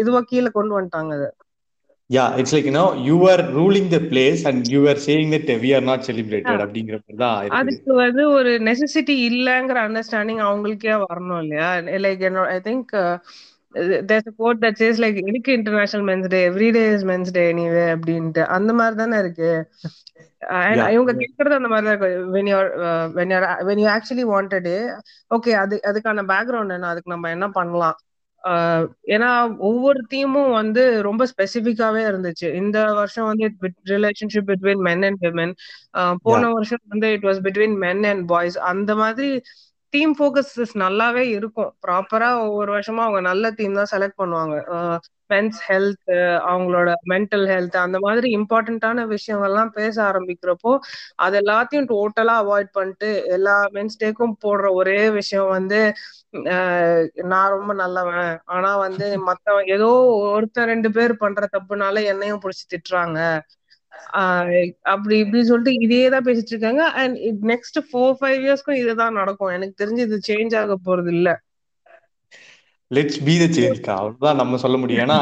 இதுவா 0.00 0.20
கீழே 0.30 0.50
கொண்டு 0.52 0.74
வந்துட்டாங்க 0.76 1.12
அது. 1.18 1.28
Yeah 2.10 2.36
it's 2.40 2.52
like 2.54 2.66
you 2.68 2.74
know 2.76 2.88
you 3.06 3.16
are 3.30 3.40
ruling 3.52 3.88
the 3.88 4.00
place 4.10 4.44
and 4.48 4.68
you 4.74 4.82
are 4.90 4.98
saying 5.06 5.30
that 5.30 5.48
we 5.64 5.70
are 5.76 5.84
not 5.88 6.00
celebrated 6.08 6.58
அப்படிங்கிற 6.64 6.96
மாதிரி 7.00 7.16
தான் 7.22 7.56
அதுக்கு 7.58 7.92
வந்து 8.04 8.22
ஒரு 8.36 8.52
நெசசிட்டி 8.68 9.14
இல்லங்கிற 9.30 9.80
அண்டர்ஸ்டாண்டிங் 9.86 10.42
அவங்களுக்கே 10.48 10.94
வரணும் 11.04 11.40
இல்லையா? 11.44 11.70
லைக் 12.04 12.22
என்னோட 12.28 12.46
I 12.58 12.60
think 12.68 12.92
there's 14.10 14.30
quote 14.42 14.62
that 14.64 14.78
says 14.82 15.00
like 15.04 15.18
எதுக்கு 15.30 15.56
international 15.58 16.06
men's 16.10 16.30
day 16.34 16.40
every 16.50 16.68
day 16.76 16.84
is 16.94 17.06
men's 17.10 17.34
day 17.38 17.42
anyway 17.52 17.84
அப்படின்ட்டு. 17.96 18.42
அந்த 18.56 18.70
மாதிரி 18.78 18.96
தானே 19.02 19.18
இருக்கு? 19.24 19.50
இவங்க 20.96 21.12
கேட்கறது 21.22 21.58
அந்த 21.58 21.68
மாதிரி 21.72 21.86
தான் 21.88 21.94
இருக்கு. 21.94 22.10
When 22.36 22.50
your 22.52 22.68
when 23.18 23.32
your 23.34 23.46
when 23.68 23.82
you 23.84 23.88
actually 23.96 24.26
wanted 24.34 24.72
okay 25.36 25.52
அது 25.64 25.76
அதுக்கான 25.90 26.24
பேக்ரவுண்ட் 26.32 26.76
என்ன? 26.76 26.90
அதுக்கு 26.94 27.14
நம்ம 27.14 27.30
என்ன 27.36 27.48
பண்ணலாம்? 27.58 27.98
ஏன்னா 29.08 29.28
ஒவ்வொரு 29.58 30.00
தீமும் 30.10 30.50
வந்து 30.52 30.82
ரொம்ப 31.02 31.22
ஸ்பெசிபிக்காவே 31.32 32.02
இருந்துச்சு. 32.10 32.48
இந்த 32.54 32.78
வருஷம் 32.92 33.26
வந்து 33.26 33.46
relationship 33.90 34.48
between 34.50 34.82
men 34.88 35.02
and 35.02 35.20
women 35.20 35.54
போன 36.22 36.42
வருஷம் 36.52 36.84
வந்து 36.88 37.08
it 37.12 37.24
was 37.24 37.40
between 37.42 37.76
men 37.78 38.04
and 38.04 38.24
boys 38.28 38.58
அந்த 38.72 38.94
மாதிரி 38.94 39.30
டீம் 39.92 40.12
ஃபோக்கஸ் 40.18 40.52
நல்லாவே 40.82 41.24
இருக்கும். 41.36 41.70
ப்ராப்பரா 41.82 42.28
ஒவ்வொரு 42.46 42.70
வருஷமா 42.76 43.02
அவங்க 43.04 43.20
நல்ல 43.28 43.50
டீம் 43.50 43.78
தான் 43.80 43.92
செலக்ட் 43.92 44.20
பண்ணுவாங்க. 44.22 44.56
மென்ஸ் 45.30 45.60
ஹெல்த் 45.68 46.10
அவங்களோட 46.50 46.90
மென்டல் 47.12 47.46
ஹெல்த் 47.52 47.76
அந்த 47.84 47.98
மாதிரி 47.98 48.28
இம்பார்ட்டன்டான 48.38 49.06
விஷயங்கள்லாம் 49.14 49.72
பேச 49.72 49.96
ஆரம்பிக்கிறப்போ 50.10 50.72
அது 51.18 51.34
எல்லாத்தையும் 51.40 51.88
டோட்டலா 51.92 52.34
அவாய்ட் 52.42 52.70
பண்ணிட்டு 52.72 53.08
எல்லா 53.36 53.56
மென்ஸ் 53.74 54.00
டேக்கும் 54.02 54.36
போடுற 54.44 54.68
ஒரே 54.74 55.00
விஷயம் 55.12 55.50
வந்து 55.50 55.80
நான் 57.26 57.52
ரொம்ப 57.56 57.72
நல்லவன். 57.74 58.24
ஆனா 58.54 58.70
வந்து 58.78 59.06
மத்தவன் 59.28 59.68
ஏதோ 59.76 59.88
ஒருத்தர் 60.32 60.70
ரெண்டு 60.72 60.90
பேர் 60.92 61.14
பண்ற 61.16 61.42
தப்புனால 61.54 62.02
என்னையும் 62.12 62.42
புடிச்சு 62.42 62.64
திட்டுறாங்க. 62.72 63.18
அப்படி 64.90 65.14
இப்படி 65.18 65.40
சொல்லிட்டு 65.44 65.72
இதே 65.86 66.00
தான் 66.08 66.26
பேசிட்டு 66.26 66.52
இருக்காங்க. 66.54 66.82
அண்ட் 67.00 67.16
நெக்ஸ்ட் 67.52 67.78
ஃபோர் 67.86 68.16
ஃபைவ் 68.18 68.38
இயர்ஸ்க்கும் 68.42 68.80
இதுதான் 68.82 69.18
நடக்கும். 69.20 69.54
எனக்கு 69.56 69.80
தெரிஞ்சு 69.82 70.06
இது 70.06 70.18
சேஞ்ச் 70.28 70.56
ஆக 70.56 70.76
போறது 70.86 71.12
இல்ல. 71.16 71.28
லெட்ஸ் 72.90 73.20
பி 73.20 73.34
த 73.38 73.46
சேஞ்ச்க்கா 73.56 73.92
அவ்வளவுதான் 73.96 74.40
நம்ம 74.40 74.58
சொல்ல 74.64 74.76
முடியும். 74.78 75.02
ஏன்னா 75.04 75.18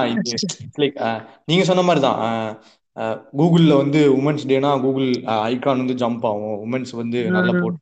லைக் 0.77 0.97
நீங்க 1.49 1.63
சொன்ன 1.65 1.85
மாதிரி 1.85 2.03
தான் 2.03 2.21
கூகுள்ல 3.35 3.73
வந்து 3.83 4.01
உமன்ஸ் 4.17 4.49
டேனா 4.51 4.71
கூகுள் 4.83 5.09
ஐகான் 5.47 5.83
வந்து 5.83 5.97
ஜம்ப் 6.03 6.27
ஆகும். 6.31 6.57
உமன்ஸ் 6.67 6.93
வந்து 7.01 7.21
நல்லா 7.37 7.55
போட்டு. 7.61 7.81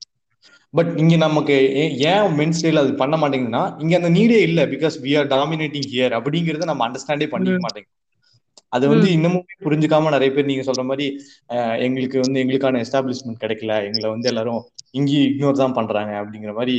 பட் 0.74 0.90
இங்க 1.00 1.14
நமக்கு 1.18 1.56
ஏன் 2.06 2.36
மென்ஸ் 2.38 2.62
டேல 2.62 2.82
அது 2.84 2.92
பண்ண 2.96 3.16
மாட்டேங்குதுன்னா 3.18 3.64
இங்க 3.82 3.94
அந்த 4.00 4.10
நீடே 4.16 4.38
இல்ல. 4.48 4.60
Because 4.74 4.96
we 5.04 5.12
are 5.20 5.28
dominating 5.34 5.88
here 5.88 6.16
அப்படிங்கறத 6.18 6.70
நம்ம 6.70 6.86
அண்டர்ஸ்டாண்டே 6.88 7.28
பண்ணிக்க 7.34 7.58
மாட்டேங்குது. 7.60 7.92
அது 8.72 8.84
வந்து 8.92 9.08
இன்னமுமே 9.16 9.54
புரிஞ்சுக்காம 9.66 10.10
நிறைய 10.14 10.30
பேர் 10.34 10.50
நீங்க 10.50 10.64
சொல்ற 10.68 10.82
மாதிரி 10.90 11.06
எங்களுக்கு 11.86 12.18
வந்து 12.24 12.40
எங்களுக்கான 12.42 12.80
எஸ்டாப்ளிஷ்மெண்ட் 12.84 13.42
கிடைக்கல. 13.44 13.72
எங்களை 13.88 14.08
வந்து 14.14 14.30
எல்லாரும் 14.32 14.60
இங்கேயும் 14.98 15.26
இக்னோர் 15.30 15.62
தான் 15.62 15.76
பண்றாங்க 15.78 16.12
அப்படிங்கிற 16.20 16.52
மாதிரி 16.58 16.76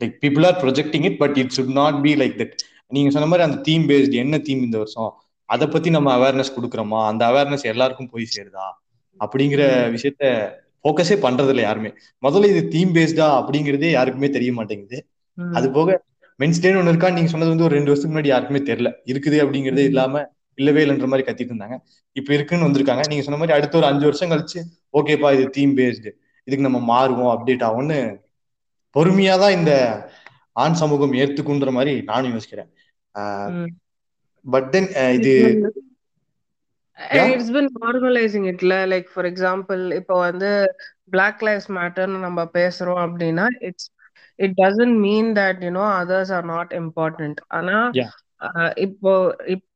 like 0.00 0.16
people 0.24 0.46
are 0.48 0.58
projecting 0.64 1.06
it 1.10 1.18
but 1.22 1.38
it 1.42 1.54
should 1.58 1.74
not 1.80 1.98
be 2.06 2.12
like 2.22 2.36
that 2.42 2.56
நீங்க 2.96 3.10
சொன்ன 3.14 3.28
மாதிரி 3.30 3.46
அந்த 3.48 3.58
தீம் 3.68 3.86
பேஸ்டு 3.90 4.20
என்ன 4.24 4.38
தீம் 4.48 4.62
இந்த 4.66 4.76
வருஷம்? 4.82 5.12
அதை 5.48 5.66
பத்தி 5.74 5.88
நம்ம 5.96 6.08
அவேர்னஸ் 6.18 6.54
கொடுக்குறோமா? 6.56 7.00
அந்த 7.10 7.22
அவேர்னஸ் 7.30 7.64
எல்லாருக்கும் 7.72 8.10
போய் 8.12 8.32
சேருதா? 8.34 8.66
அப்படிங்கிற 9.20 9.62
விஷயத்த 9.96 10.24
ஃபோக்கஸே 10.84 11.16
பண்றது 11.24 11.50
இல்லை 11.52 11.64
யாருமே. 11.66 11.90
முதல்ல 12.22 12.50
இது 12.52 12.62
தீம் 12.74 12.92
பேஸ்டா 12.96 13.26
அப்படிங்கிறதே 13.40 13.90
யாருக்குமே 13.98 14.28
தெரிய 14.36 14.52
மாட்டேங்குது. 14.58 14.98
அது 15.38 15.66
போக 15.76 15.88
மென்ஸ் 16.40 16.60
டேன்னு 16.62 16.80
ஒன்று 16.80 16.92
இருக்கா? 16.92 17.10
நீங்க 17.16 17.30
சொன்னது 17.32 17.52
வந்து 17.52 17.66
ஒரு 17.68 17.76
ரெண்டு 17.78 17.90
வருஷத்துக்கு 17.90 18.14
முன்னாடி 18.14 18.32
யாருக்குமே 18.32 18.60
தெரியல. 18.70 18.90
இருக்குது 19.12 19.38
அப்படிங்கிறதே 19.44 19.84
இல்லாம 19.90 20.24
இல்லவே 20.58 20.82
இல்லைன்ற 20.84 21.08
மாதிரி 21.12 21.26
கத்திட்டு 21.26 21.52
இருந்தாங்க. 21.52 21.76
இப்ப 22.16 22.30
இருக்குன்னு 22.34 22.66
வந்திருக்காங்க. 22.68 23.02
நீங்க 23.10 23.24
சொன்ன 23.24 23.38
மாதிரி 23.40 23.56
அடுத்த 23.56 23.80
ஒரு 23.80 23.88
அஞ்சு 23.90 24.06
வருஷம் 24.08 24.32
கழிச்சு 24.32 24.60
ஓகேப்பா 24.94 25.30
இது 25.36 25.44
தீம் 25.56 25.74
பேஸ்டு 25.78 26.10
இதுக்கு 26.48 26.68
நம்ம 26.68 26.80
மாறுவோம் 26.90 27.32
அப்டேட் 27.32 27.66
ஆகும்னு 27.68 27.98
பொறுமையா 28.94 29.34
தான் 29.40 29.56
இந்த 29.58 29.72
ஆண் 30.56 30.78
சமூகம் 30.80 31.16
ஏத்துக்குன்ற 31.20 31.70
மாதிரி 31.76 31.94
நானும் 32.10 32.34
யோசிக்கிறேன். 32.34 32.70
பட் 34.46 34.68
தென் 34.74 34.88
இது 35.18 35.32
இட்ஸ் 37.26 37.52
பின் 37.56 37.70
நார்மலைசிங் 37.82 38.46
இட்ல 38.52 38.74
லைக் 38.92 39.08
ஃபார் 39.12 39.28
எக்ஸாம்பிள் 39.30 39.82
இப்போ 39.98 40.14
வந்து 40.20 40.50
பிளாக் 41.14 41.42
லைஃப்ஸ் 41.48 41.70
மேட்டர்னு 41.78 42.20
நம்ம 42.24 42.44
பேசுறோம் 42.54 43.02
அப்படின்னா 43.06 43.46
it's 43.68 43.88
it 44.38 44.56
doesn't 44.62 44.96
mean 45.04 45.30
that 45.38 45.60
you know 45.66 45.84
others 46.00 46.32
are 46.38 46.48
not 46.54 46.72
important 46.80 47.40
ஆனா 47.58 47.76
இப்போ 48.86 49.12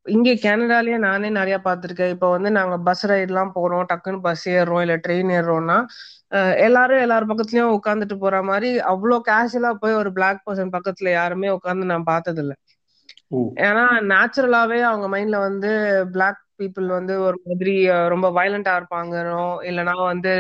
இங்க 0.08 0.30
கனடாலயே 0.42 0.96
நானே 1.04 1.28
நிறைய 1.30 1.56
பார்த்திருக்கேன். 1.64 2.12
இப்போ 2.14 2.28
வந்து 2.30 2.50
நாங்க 2.50 2.76
பஸ் 2.86 3.04
ரைட்லாம் 3.10 3.52
போறோம் 3.56 3.84
டக்குன்னு 3.90 4.20
பஸ் 4.22 4.44
ஏறுறோம் 4.54 4.82
இல்ல 4.82 4.94
ட்ரெயின் 5.04 5.30
ஏறுறோம்னா 5.38 5.78
எல்லாரும் 6.66 7.02
எல்லார் 7.04 7.28
பக்கத்துலயும் 7.30 7.74
உட்காந்துட்டு 7.76 8.16
போற 8.18 8.36
மாதிரி 8.42 8.68
அவ்வளோ 8.92 9.16
கேஷுவலா 9.28 9.70
போய் 9.82 9.98
ஒரு 10.02 10.10
பிளாக் 10.12 10.44
பர்சன் 10.46 10.74
பக்கத்துல 10.76 11.10
யாருமே 11.12 11.48
உட்காந்து 11.56 11.90
நான் 11.92 12.10
பார்த்தது 12.12 12.42
இல்ல 12.44 12.54
ஏன்னா 13.64 13.82
நேச்சுரலாவே 14.10 14.78
அவங்க 14.88 15.06
மைண்ட்ல 15.14 15.38
வந்து 15.46 15.70
பிளாக் 16.14 16.40
பீப்புள் 16.60 16.88
வந்து 16.96 17.14
ஒரு 17.26 17.36
மாதிரி 17.44 17.72
ரொம்ப 18.12 18.26
வயலண்டா 18.36 18.72
இருப்பாங்கனோ 18.80 19.36
இல்லைன்னா 19.68 19.94
வந்து 20.04 20.32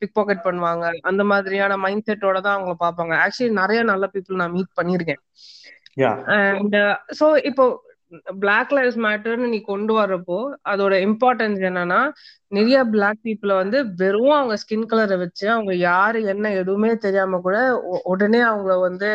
பிக் 0.00 0.16
பாக்கெட் 0.16 0.46
பண்ணுவாங்க 0.46 0.84
அந்த 1.10 1.22
மாதிரியான 1.32 1.76
மைண்ட் 1.84 2.06
செட்டோட 2.08 2.38
தான் 2.40 2.56
அவங்க 2.58 2.74
பார்ப்பாங்க. 2.80 3.14
ஆக்சுவலி 3.24 3.52
நிறைய 3.60 3.80
நல்ல 3.92 4.06
பீப்புள் 4.14 4.42
நான் 4.42 4.54
மீட் 4.56 4.76
பண்ணிருக்கேன் 4.76 5.22
அண்ட் 6.36 6.76
ஸோ 7.18 7.26
இப்போ 7.50 7.64
பிளாக் 8.40 8.72
லைஃப் 8.72 8.96
மேட்டர்னு 9.04 9.46
நீ 9.48 9.58
கொண்டு 9.68 9.92
வரப்போ 9.94 10.38
அதோட 10.70 10.94
இம்பார்ட்டன்ஸ் 11.06 11.62
என்னன்னா 11.68 12.00
நிறைய 12.52 12.78
பிளாக் 12.92 13.20
பீப்புளை 13.20 13.54
வந்து 13.60 13.78
வெறும் 14.00 14.34
அவங்க 14.36 14.56
ஸ்கின் 14.62 14.86
கலரை 14.86 15.16
வச்சு 15.22 15.46
அவங்க 15.50 15.72
யாரு 15.84 16.18
என்ன 16.32 16.52
எதுவுமே 16.60 16.90
தெரியாம 16.98 17.40
கூட 17.40 17.56
உடனே 18.12 18.40
அவங்கள 18.50 18.76
வந்து 18.86 19.10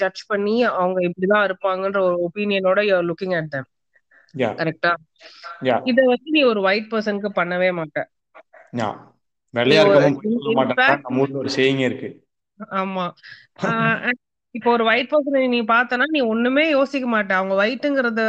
ஜட்ஜ் 0.00 0.22
பண்ணி 0.26 0.54
அவங்க 0.74 0.98
இப்படிதான் 1.08 1.46
இருப்பாங்கன்ற 1.48 2.00
ஒரு 2.08 2.18
ஒப்பீனியனோட 2.26 2.82
யூஆர் 2.88 3.08
லுக்கிங் 3.10 3.36
அட் 3.38 3.50
தம் 3.50 3.68
கரெக்டா 4.58 4.92
இத 5.90 5.98
வந்து 6.12 6.28
நீ 6.30 6.42
ஒரு 6.50 6.60
ஒயிட் 6.64 6.90
பர்சனுக்கு 6.90 7.30
பண்ணவே 7.34 7.70
மாட்ட. 7.78 7.98
வெள்ளையா 9.54 9.82
இருக்கவும் 9.82 10.18
ஒரு 11.40 11.50
சேயிங் 11.56 11.82
இருக்கு. 11.86 12.08
ஆமா. 12.78 13.06
இப்போ 14.54 14.68
ஒரு 14.70 14.84
ஒயிட் 14.84 15.10
பர்சன் 15.10 15.48
நீ 15.48 15.60
பார்த்தனா 15.68 16.04
நீ 16.08 16.20
ஒண்ணுமே 16.26 16.64
யோசிக்க 16.70 17.06
மாட்ட. 17.08 17.32
அவங்க 17.32 17.54
ஒயிட்டுங்கிறத 17.62 18.22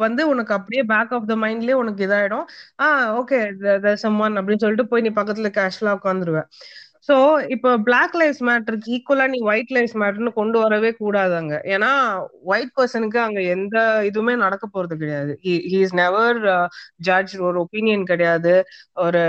வந்து 0.00 0.22
உனக்கு 0.28 0.52
அப்படியே 0.54 0.82
பேக் 0.84 1.12
ஆஃப் 1.16 1.28
த 1.28 1.34
மைண்ட்லயே 1.36 1.72
உனக்கு 1.74 2.02
இதாயிடும். 2.06 2.44
ஆஹ் 2.78 3.08
ஓகே 3.18 3.38
சம்மான் 4.04 4.38
அப்படின்னு 4.38 4.62
சொல்லிட்டு 4.64 4.90
போய் 4.90 5.00
நீ 5.00 5.10
பக்கத்துல 5.16 5.50
கேஷ்லா 5.58 5.92
உட்காந்துருவ 5.98 6.40
சோ 7.08 7.14
இப்போ 7.48 7.70
பிளாக் 7.78 8.14
லைஃப் 8.14 8.40
மேட்டருக்கு 8.48 8.88
ஈக்குவலா 8.96 9.26
நீ 9.26 9.38
ஒயிட் 9.44 9.70
லைஃப் 9.70 9.94
மேட்டர்னு 9.94 10.32
கொண்டு 10.32 10.58
வரவே 10.58 10.90
கூடாதாங்க 10.98 11.54
ஏன்னா 11.74 11.90
ஒயிட் 12.46 12.74
பர்சனுக்கு 12.76 13.18
அங்க 13.18 13.40
எந்த 13.54 13.76
இதுவுமே 14.08 14.34
நடக்க 14.36 14.64
போறது 14.68 14.94
கிடையாது. 14.96 15.32
ஹி 15.44 15.54
இஸ் 15.78 15.94
நெவர் 15.94 16.40
ஜட்ஜ் 17.00 17.34
ஒரு 17.40 17.58
ஒப்பீனியன் 17.60 18.04
கிடையாது. 18.04 18.54
ஒரு 19.00 19.22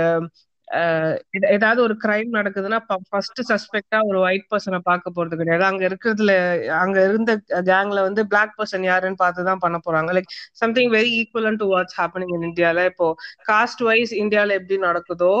ஏதாவது 1.50 1.82
ஒரு 1.82 1.94
கிரைம் 2.04 2.30
நடக்குதுன்னா 2.32 2.78
ஃபர்ஸ்ட் 3.10 3.40
சஸ்பெக்டா 3.50 3.98
ஒரு 4.06 4.18
ஒயிட் 4.18 4.46
பர்சனை 4.52 4.78
பார்க்க 4.78 5.16
போறது 5.16 5.36
கிடையாது. 5.36 5.64
அங்க 5.64 5.82
இருக்கிறதுல 5.88 6.32
அங்க 6.78 6.98
இருந்த 7.04 7.32
கேங்ல 7.70 8.02
வந்து 8.02 8.24
பிளாக் 8.26 8.54
பர்சன் 8.58 8.84
யாருன்னு 8.84 9.22
பார்த்துதான் 9.24 9.56
பண்ண 9.56 9.78
போறாங்க. 9.86 10.12
Like 10.12 10.30
something 10.52 10.92
very 10.92 11.12
equal 11.20 11.56
to 11.56 11.68
what's 11.74 11.98
happening 12.00 12.34
in 12.36 12.48
இந்தியால 12.50 12.84
இப்போ 12.84 13.08
காஸ்ட் 13.50 13.84
வைஸ் 13.84 14.14
இந்தியால 14.14 14.58
எப்படி 14.60 14.78
நடக்குதோ 14.80 15.32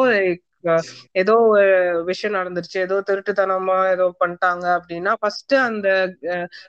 ஏதோ 1.12 1.34
விஷயம் 2.04 2.34
நடந்துருச்சு 2.34 2.76
ஏதோ 2.76 3.02
திருட்டுத்தனமா 3.10 3.76
ஏதோ 3.90 4.06
பண்ணிட்டாங்க 4.20 4.64
அப்படின்னா 4.78 5.12
ஃபர்ஸ்ட் 5.20 5.54
அந்த 5.54 5.88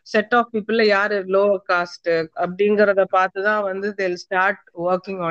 செட் 0.03 0.36
ஆஃப் 0.36 0.51
பீப்புள்ல 0.53 0.86
யாரு 0.88 1.18
லோ 1.27 1.44
காஸ்ட் 1.70 2.10
அப்படிங்கறத 2.44 3.06
பார்த்துதான் 3.12 3.63
வந்து 3.63 3.89
they'll 3.94 4.15
start 4.15 4.63
working 4.86 5.22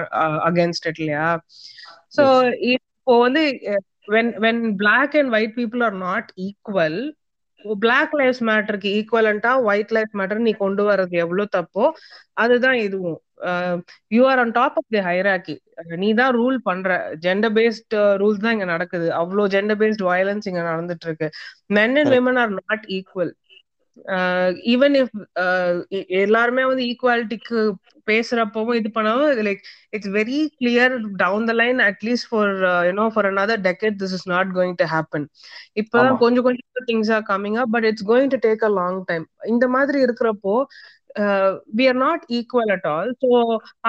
against 0.49 0.89
it 0.89 0.99
இல்லையா? 0.99 1.29
சோ 2.17 2.25
இப்போ 3.11 3.23
வந்து 3.23 3.40
when 4.14 4.29
when 4.43 4.61
black 4.81 5.14
and 5.21 5.33
white 5.37 5.55
people 5.57 5.81
are 5.87 5.97
not 6.02 6.29
equal 6.45 6.99
black 7.83 8.12
life 8.21 8.38
மேட்டருக்கு 8.49 8.90
ஈக்குவலண்டா 8.99 9.52
ஒயிட் 9.69 9.95
லைஃப் 9.97 10.12
மேட்டர் 10.21 10.40
நீ 10.45 10.52
கொண்டு 10.61 10.83
வர்றது 10.88 11.17
எவ்வளவு 11.23 11.52
தப்போ 11.57 11.85
அதுதான் 12.43 12.79
இதுவும். 12.85 13.19
You 14.17 14.23
are 14.33 14.43
on 14.43 14.52
top 14.59 14.76
of 14.81 14.93
the 14.97 15.00
hierarchy 15.09 15.57
நீ 16.05 16.11
தான் 16.21 16.33
ரூல் 16.38 16.59
பண்ற. 16.69 16.90
ஜெண்டர் 17.25 17.55
பேஸ்ட் 17.59 17.97
ரூல்ஸ் 18.23 18.43
தான் 18.45 18.55
இங்க 18.59 18.69
நடக்குது. 18.75 19.09
அவ்வளோ 19.21 19.47
ஜெண்டர் 19.57 19.81
பேஸ்ட் 19.83 20.07
வயலன்ஸ் 20.11 20.49
இங்க 20.52 20.62
நடந்துட்டு 20.71 21.09
இருக்கு. 21.11 21.31
Men 21.79 21.97
and 22.02 22.12
women 22.17 22.40
are 22.45 22.55
not 22.61 22.87
equal 22.99 23.33
even 24.73 24.95
if 25.00 25.14
எல்லாருமே 26.23 26.64
வந்து 26.64 26.85
ஈக்குவாலிட்டிக்கு 26.85 27.61
பேசுறப்பவும் 28.09 28.76
இது 28.76 28.88
பண்ணாலும் 28.90 29.42
like 29.49 29.62
it's 29.92 30.12
very 30.16 30.38
clear 30.57 30.95
down 31.16 31.49
the 31.49 31.54
line 31.54 31.80
at least 31.88 32.28
for 32.30 32.52
you know 32.88 33.07
for 33.14 33.28
another 33.30 33.62
decade 33.69 33.99
this 34.02 34.14
is 34.19 34.28
not 34.28 34.52
going 34.57 34.78
to 34.78 34.87
happen 34.95 35.26
இப்பதான் 35.83 36.21
கொஞ்சம் 36.25 36.47
கொஞ்சம் 36.49 36.87
things 36.87 37.12
are 37.12 37.26
coming 37.28 37.59
up 37.62 37.73
but 37.73 37.88
it's 37.90 38.09
going 38.09 38.33
to 38.35 38.40
take 38.47 38.64
a 38.64 38.73
long 38.80 39.00
time 39.09 39.26
இந்த 39.49 39.69
மாதிரி 39.69 40.00
இருக்கிறப்போ 40.07 40.54
we 41.75 41.85
are 41.87 42.00
not 42.02 42.25
equal 42.38 42.73
at 42.73 42.88
all 42.88 43.11
so 43.23 43.30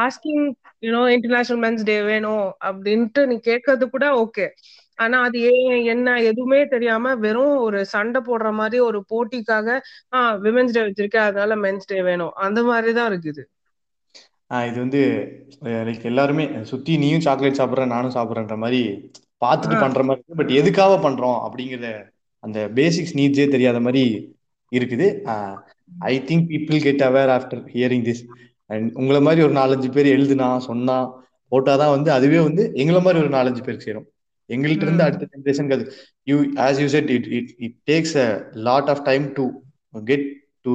asking 0.05 0.45
you know 0.83 1.01
international 1.15 1.61
men's 1.65 1.83
day 1.83 1.97
வேணும் 2.03 2.45
அப்படின்ட்டு 2.69 3.23
நீ 3.27 3.35
கேட்கறது 3.49 3.87
கூட 3.89 4.05
ஓகே 4.23 4.45
ஆனா 4.95 5.21
அது 5.21 5.39
ஏன் 5.51 5.83
என்ன 5.83 6.21
எதுவுமே 6.21 6.65
தெரியாம 6.65 7.15
வெறும் 7.15 7.57
ஒரு 7.57 7.85
சண்டை 7.85 8.21
போடுற 8.25 8.51
மாதிரி 8.51 8.79
ஒரு 8.79 9.05
போட்டிக்காக 9.13 9.79
ஆஹ் 10.15 10.35
விமென்ஸ் 10.43 10.75
டே 10.75 10.81
வச்சிருக்கேன் 10.81 11.27
அதனால 11.29 11.55
மென்ஸ் 11.55 11.87
டே 11.87 12.01
வேணும். 12.01 12.31
அந்த 12.31 12.63
மாதிரிதான் 12.63 13.11
இருக்குது. 13.11 13.43
இது 14.67 14.79
வந்து 14.79 15.01
லைக் 15.63 16.03
எல்லாருமே 16.03 16.49
சுத்தி 16.61 16.97
நீயும் 16.97 17.19
சாக்லேட் 17.19 17.57
சாப்பிட்ற 17.57 17.85
நானும் 17.87 18.13
சாப்பிட்றன்ற 18.13 18.57
மாதிரி 18.57 19.11
பார்த்துட்டு 19.45 19.79
பண்ற 19.79 20.03
மாதிரி 20.03 20.09
இருக்கு. 20.09 20.35
பட் 20.35 20.49
எதுக்காக 20.49 21.09
பண்றோம் 21.09 21.39
அப்படிங்கிற 21.47 22.09
அந்த 22.39 22.69
பேசிக்ஸ் 22.75 23.15
நீட்ஸே 23.15 23.47
தெரியாத 23.49 23.79
மாதிரி 23.79 24.35
இருக்குது. 24.71 25.07
I 25.99 26.21
think 26.25 26.49
people 26.51 26.81
get 26.81 27.01
aware 27.01 27.31
after 27.37 27.63
hearing 27.73 28.05
this 28.07 28.23
and 28.65 28.91
உங்களை 28.93 29.21
மாதிரி 29.21 29.41
ஒரு 29.41 29.53
நாலஞ்சு 29.53 29.91
பேர் 29.91 30.19
எழுதுனா 30.19 30.57
சொன்னா 30.57 30.97
போட்டாதான் 31.51 31.93
வந்து 31.95 32.11
அதுவே 32.11 32.39
வந்து 32.39 32.71
எங்களை 32.73 33.01
மாதிரி 33.01 33.23
ஒரு 33.23 33.33
நாலஞ்சு 33.37 33.63
பேருக்கு 33.63 33.79
சேரும். 33.79 34.07
எங்கள்கிட்ட 34.55 34.87
இருந்து 34.87 35.05
அடுத்த 35.07 35.27
ஜென்ரேஷனுக்கு 35.33 35.77
அது 35.77 35.85
you 36.29 36.37
as 36.65 36.79
you 36.83 36.87
said 36.95 37.11
it 37.17 37.27
it 37.37 37.51
it 37.65 37.77
takes 37.91 38.15
a 38.23 38.27
lot 38.67 38.91
of 38.93 39.03
time 39.09 39.25
to 39.39 39.45
get 40.11 40.27
to 40.65 40.71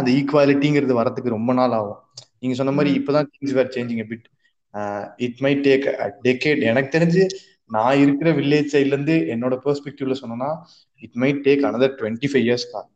அந்த 0.00 0.10
ஈக்குவாலிட்டிங்கிறது 0.18 0.94
வரதுக்கு 1.00 1.36
ரொம்ப 1.36 1.52
நாள் 1.60 1.76
ஆகும். 1.78 2.00
நீங்க 2.42 2.56
சொன்ன 2.60 2.74
மாதிரி 2.78 2.90
இப்பதான் 2.98 3.28
things 3.34 3.56
were 3.58 3.72
changing 3.76 4.02
but 4.10 4.26
it 5.26 5.40
might 5.46 5.52
take 5.66 5.86
decade 6.26 6.62
எனக்கு 6.70 6.90
தெரிஞ்சு 6.98 7.24
நான் 7.76 8.00
இருக்கிற 8.04 8.28
வில்லேஜ் 8.38 8.72
சைட்ல 8.72 8.94
இருந்து 8.94 9.16
என்னோட 9.34 9.54
பெர்ஸ்பெக்டிவ்ல 9.66 10.14
சொன்னோம்னா 10.22 10.50
it 11.06 11.18
might 11.22 11.30
take 11.46 11.62
another 11.68 11.94
twenty 12.00 12.28
five 12.32 12.46
years 12.48 12.66
தான். 12.72 12.88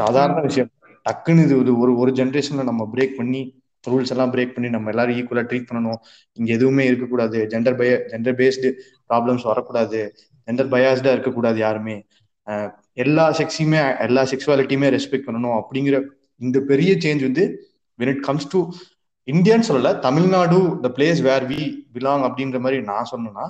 சாதாரண 0.00 0.38
விஷயம். 0.48 0.70
டக்குன்னு 1.06 1.44
இது 1.46 1.56
ஒரு 1.82 1.92
ஒரு 2.02 2.12
ஜென்ரேஷன்ல 2.20 2.64
நம்ம 2.70 2.88
பிரேக் 2.94 3.16
பண்ணி 3.20 3.42
ரூல்ஸ் 3.84 4.12
எல்லாம் 4.14 4.32
பிரேக் 4.34 4.54
பண்ணி 4.54 4.68
நம்ம 4.74 4.90
எல்லாரும் 4.92 5.16
ஈக்குவலா 5.18 5.44
ட்ரீட் 5.50 5.68
பண்ணணும். 5.68 5.98
இங்க 6.38 6.50
எதுவுமே 6.56 6.84
இருக்கக்கூடாது. 6.90 7.38
Gender 7.52 7.76
bias 7.80 7.92
gender 8.12 8.38
based 8.40 8.70
problems 9.10 9.48
வரக்கூடாது. 9.50 10.00
ஜெண்டர் 10.48 10.70
பயாஸ்டா 10.74 11.12
இருக்கக்கூடாது 11.12 11.58
யாருமே. 11.58 11.96
எல்லா 12.96 13.24
செக்ஸையுமே 13.38 13.78
எல்லா 14.04 14.22
செக்ஸுவாலிட்டியுமே 14.32 14.88
ரெஸ்பெக்ட் 14.96 15.26
பண்ணணும் 15.28 15.56
அப்படிங்கிற 15.60 15.96
இந்த 16.40 16.58
பெரிய 16.70 16.90
சேஞ்ச் 17.04 17.22
வந்து 17.22 17.44
வென் 17.98 18.12
இட் 18.14 18.22
கம்ஸ் 18.24 18.50
டு 18.52 18.60
இந்தியான்னு 19.28 19.68
சொல்லல 19.68 19.90
Tamil Nadu 20.00 20.58
the 20.84 20.88
place 20.96 21.20
where 21.20 21.46
we 21.52 21.62
belong 21.94 22.24
அப்படின்ற 22.26 22.58
மாதிரி 22.60 22.78
நான் 22.90 23.10
சொன்னேன்னா 23.12 23.46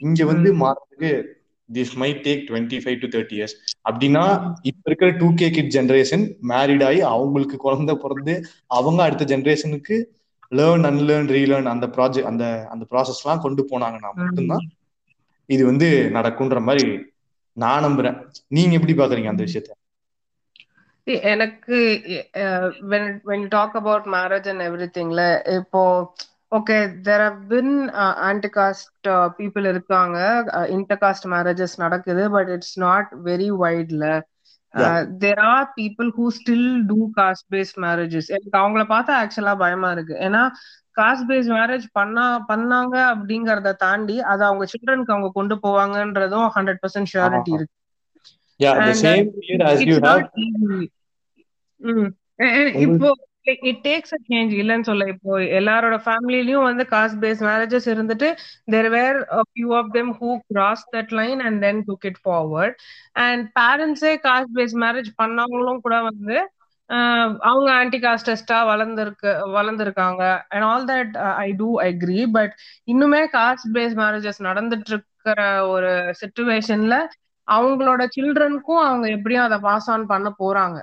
இங்க 0.00 0.24
வந்து 0.24 0.50
மாறதுக்கு 0.62 1.10
this 1.68 1.94
my 2.02 2.10
take 2.24 2.42
twenty 2.48 2.78
five 2.82 2.98
to 3.02 3.08
thirty 3.08 3.36
years 3.38 3.54
அப்படின்னா 3.88 4.24
இப்ப 4.62 4.82
இருக்கிற 4.90 5.10
two 5.20 5.28
K 5.34 5.48
kid 5.50 5.72
generation 5.76 6.24
married 6.52 6.84
ஆகி 6.88 7.00
அவங்களுக்கு 7.10 7.58
குழந்தை 7.58 7.94
பிறந்து 7.96 8.34
அவங்க 8.70 9.00
அடுத்த 9.02 9.26
ஜென்ரேஷனுக்கு 9.34 9.98
லேர்ன் 10.52 10.86
அன்லேர்ன் 10.86 11.30
ரீலேர்ன் 11.36 11.68
அந்த 11.74 11.86
ப்ராஜெக்ட் 11.96 12.30
அந்த 12.30 12.44
அந்த 12.70 12.84
ப்ராசஸ் 12.92 13.20
எல்லாம் 13.22 13.42
கொண்டு 13.42 13.64
போனாங்கன்னா 13.70 14.10
மட்டும்தான் 14.20 14.64
இது 15.50 15.62
வந்து 15.70 15.88
நடக்கும்ன்ற 16.16 16.60
மாதிரி 16.68 16.84
நான் 17.56 17.84
நம்புறேன். 17.86 18.16
நீங்க 18.56 18.72
எப்படி 18.78 18.94
பாக்குறீங்க 18.98 19.32
அந்த 19.32 19.44
விஷயத்த? 19.48 19.70
எனக்கு 21.32 21.76
when 22.90 23.04
when 23.28 23.38
you 23.44 23.50
talk 23.56 23.72
about 23.80 24.02
marriage 24.16 24.48
and 24.52 24.60
everything 24.66 25.08
ல 25.18 25.22
இப்போ 25.58 25.82
okay 26.56 26.76
there 27.06 27.22
have 27.24 27.40
been 27.52 27.72
anti 28.28 28.48
caste 28.56 29.08
people 29.38 29.66
இருக்காங்க. 29.72 30.18
இன்டர் 30.76 31.00
காஸ்ட் 31.04 31.26
மேரேஜஸ் 31.34 31.76
நடக்குது 31.84 32.24
but 32.36 32.50
it's 32.56 32.76
not 32.84 33.10
very 33.28 33.48
வைட்ல 33.64 34.04
there 35.24 35.42
are 35.52 35.68
people 35.78 36.10
who 36.18 36.26
still 36.38 36.68
do 36.90 36.98
caste 37.20 37.48
based 37.54 37.78
marriages 37.86 38.30
எனக்கு 38.36 38.58
அவங்கள 38.62 38.84
பார்த்தா 38.94 39.14
ஆக்சுவலா 39.22 39.54
பயமா 39.64 39.90
இருக்கு. 39.96 40.14
ஏன்னா 40.28 40.42
காஸ்ட் 41.00 41.28
பேஸ்ட் 41.28 41.52
மேரேஜ் 41.56 41.86
பண்ணா 41.98 42.26
பண்ணாங்க 42.50 42.96
அப்படிங்கறத 43.12 43.72
தாண்டி 43.82 44.16
அதை 44.30 44.42
அவங்க 44.48 44.66
சில்ட்ரனுக்கு 44.72 45.14
அவங்க 45.14 45.30
கொண்டு 45.34 45.56
போவாங்கன்றதும் 45.64 46.48
ஹண்ட்ரட் 46.56 46.82
பர்சன்ட் 46.82 47.12
ஷியாரிட்டி 47.12 47.52
இருக்கு. 47.52 47.74
Yeah, 48.60 48.74
the 48.82 48.94
same 48.96 49.28
here 49.40 49.62
as 49.64 49.82
you 49.82 49.96
have. 50.02 50.24
இப்போ 52.84 53.08
இட் 53.62 53.78
டேக்ஸ் 53.84 54.14
அ 54.14 54.18
சேஞ்ச் 54.26 54.50
இல்லைன்னு 54.58 54.88
சொல்ல 54.88 55.04
இப்போ 55.12 55.30
எல்லாரோட 55.58 55.96
ஃபேமிலிலயும் 56.04 56.66
வந்து 56.66 56.84
காஸ்ட் 56.90 57.18
பேஸ்ட் 57.22 57.44
மேரேஜஸ் 57.46 57.88
இருந்துட்டு 57.92 58.28
there 58.74 58.88
were 58.94 59.18
few 59.46 59.70
of 59.78 59.90
them 59.96 60.10
who 60.18 60.30
cross 60.50 60.84
that 60.96 61.12
line 61.20 61.40
and 61.46 61.60
then 61.66 61.80
took 61.88 62.06
it 62.10 62.20
forward 62.24 62.76
and 63.24 63.44
பேரண்ட்ஸே 63.60 64.12
caste 64.26 64.52
based 64.58 64.78
marriage 64.84 65.10
பண்ணவங்களும் 65.22 65.82
கூட 65.86 65.98
வந்து 66.10 66.36
அவங்க 67.40 67.72
ஆன்டி 67.72 67.98
காஸ்டஸ்டா 67.98 68.58
வளர்ந்துருக்கு 68.70 69.30
வளர்ந்துருக்காங்க. 69.56 70.22
And 70.48 70.62
all 70.62 70.84
that 70.84 71.16
I 71.34 71.52
do 71.52 71.80
agree 71.80 72.26
but 72.32 72.54
இன்னுமே 72.92 73.22
காஸ்ட் 73.32 73.68
பேஸ்ட் 73.74 73.98
மேரேஜஸ் 74.02 74.40
நடந்துட்டு 74.40 74.90
இருக்கிற 74.90 75.68
ஒரு 75.68 76.14
சுச்சுவேஷன்ல 76.22 76.96
அவங்களோட 77.48 78.02
சில்ட்ரனுக்கும் 78.16 78.82
அவங்க 78.84 79.08
எப்படியும் 79.08 79.44
அதை 79.44 79.58
பாஸ் 79.58 79.90
ஆன் 79.90 80.06
பண்ண 80.06 80.28
போறாங்க. 80.38 80.78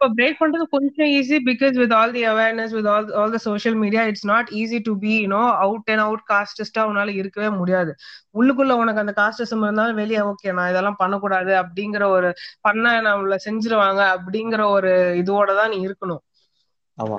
இப்போ 0.00 0.08
பிரேக் 0.18 0.36
பண்றது 0.40 0.64
கொஞ்சம் 0.74 1.08
easy 1.18 1.36
because 1.48 1.76
with 1.80 1.94
all 2.00 2.12
the 2.16 2.20
awareness 2.32 2.74
with 2.76 2.88
all 2.92 3.06
all 3.20 3.32
the 3.34 3.38
social 3.46 3.76
media 3.80 4.02
it's 4.10 4.26
not 4.30 4.50
easy 4.60 4.78
to 4.88 4.92
be 5.04 5.12
you know 5.22 5.40
out 5.64 5.90
and 5.92 6.02
out 6.04 6.22
காஸ்டிஸ்டா 6.32 6.82
உன்னால 6.90 7.14
இருக்கவே 7.20 7.48
முடியாது. 7.60 7.92
உள்ளுக்குள்ள 8.38 8.74
உனக்கு 8.82 9.02
அந்த 9.04 9.14
காஸ்டிசம் 9.18 9.64
இருந்தாலும் 9.66 9.98
வெளியே 10.02 10.20
ஓகே 10.30 10.54
நான் 10.58 10.70
இதெல்லாம் 10.72 10.98
பண்ணக்கூடாது 11.02 11.52
அப்படிங்கிற 11.62 12.04
ஒரு 12.18 12.30
பண்ண 12.68 12.94
நம்மள 13.08 13.38
செஞ்சிருவாங்க 13.46 14.00
அப்படிங்கிற 14.14 14.62
ஒரு 14.76 14.92
இதோட 15.22 15.48
தான் 15.60 15.72
நீ 15.74 15.80
இருக்கணும். 15.88 16.22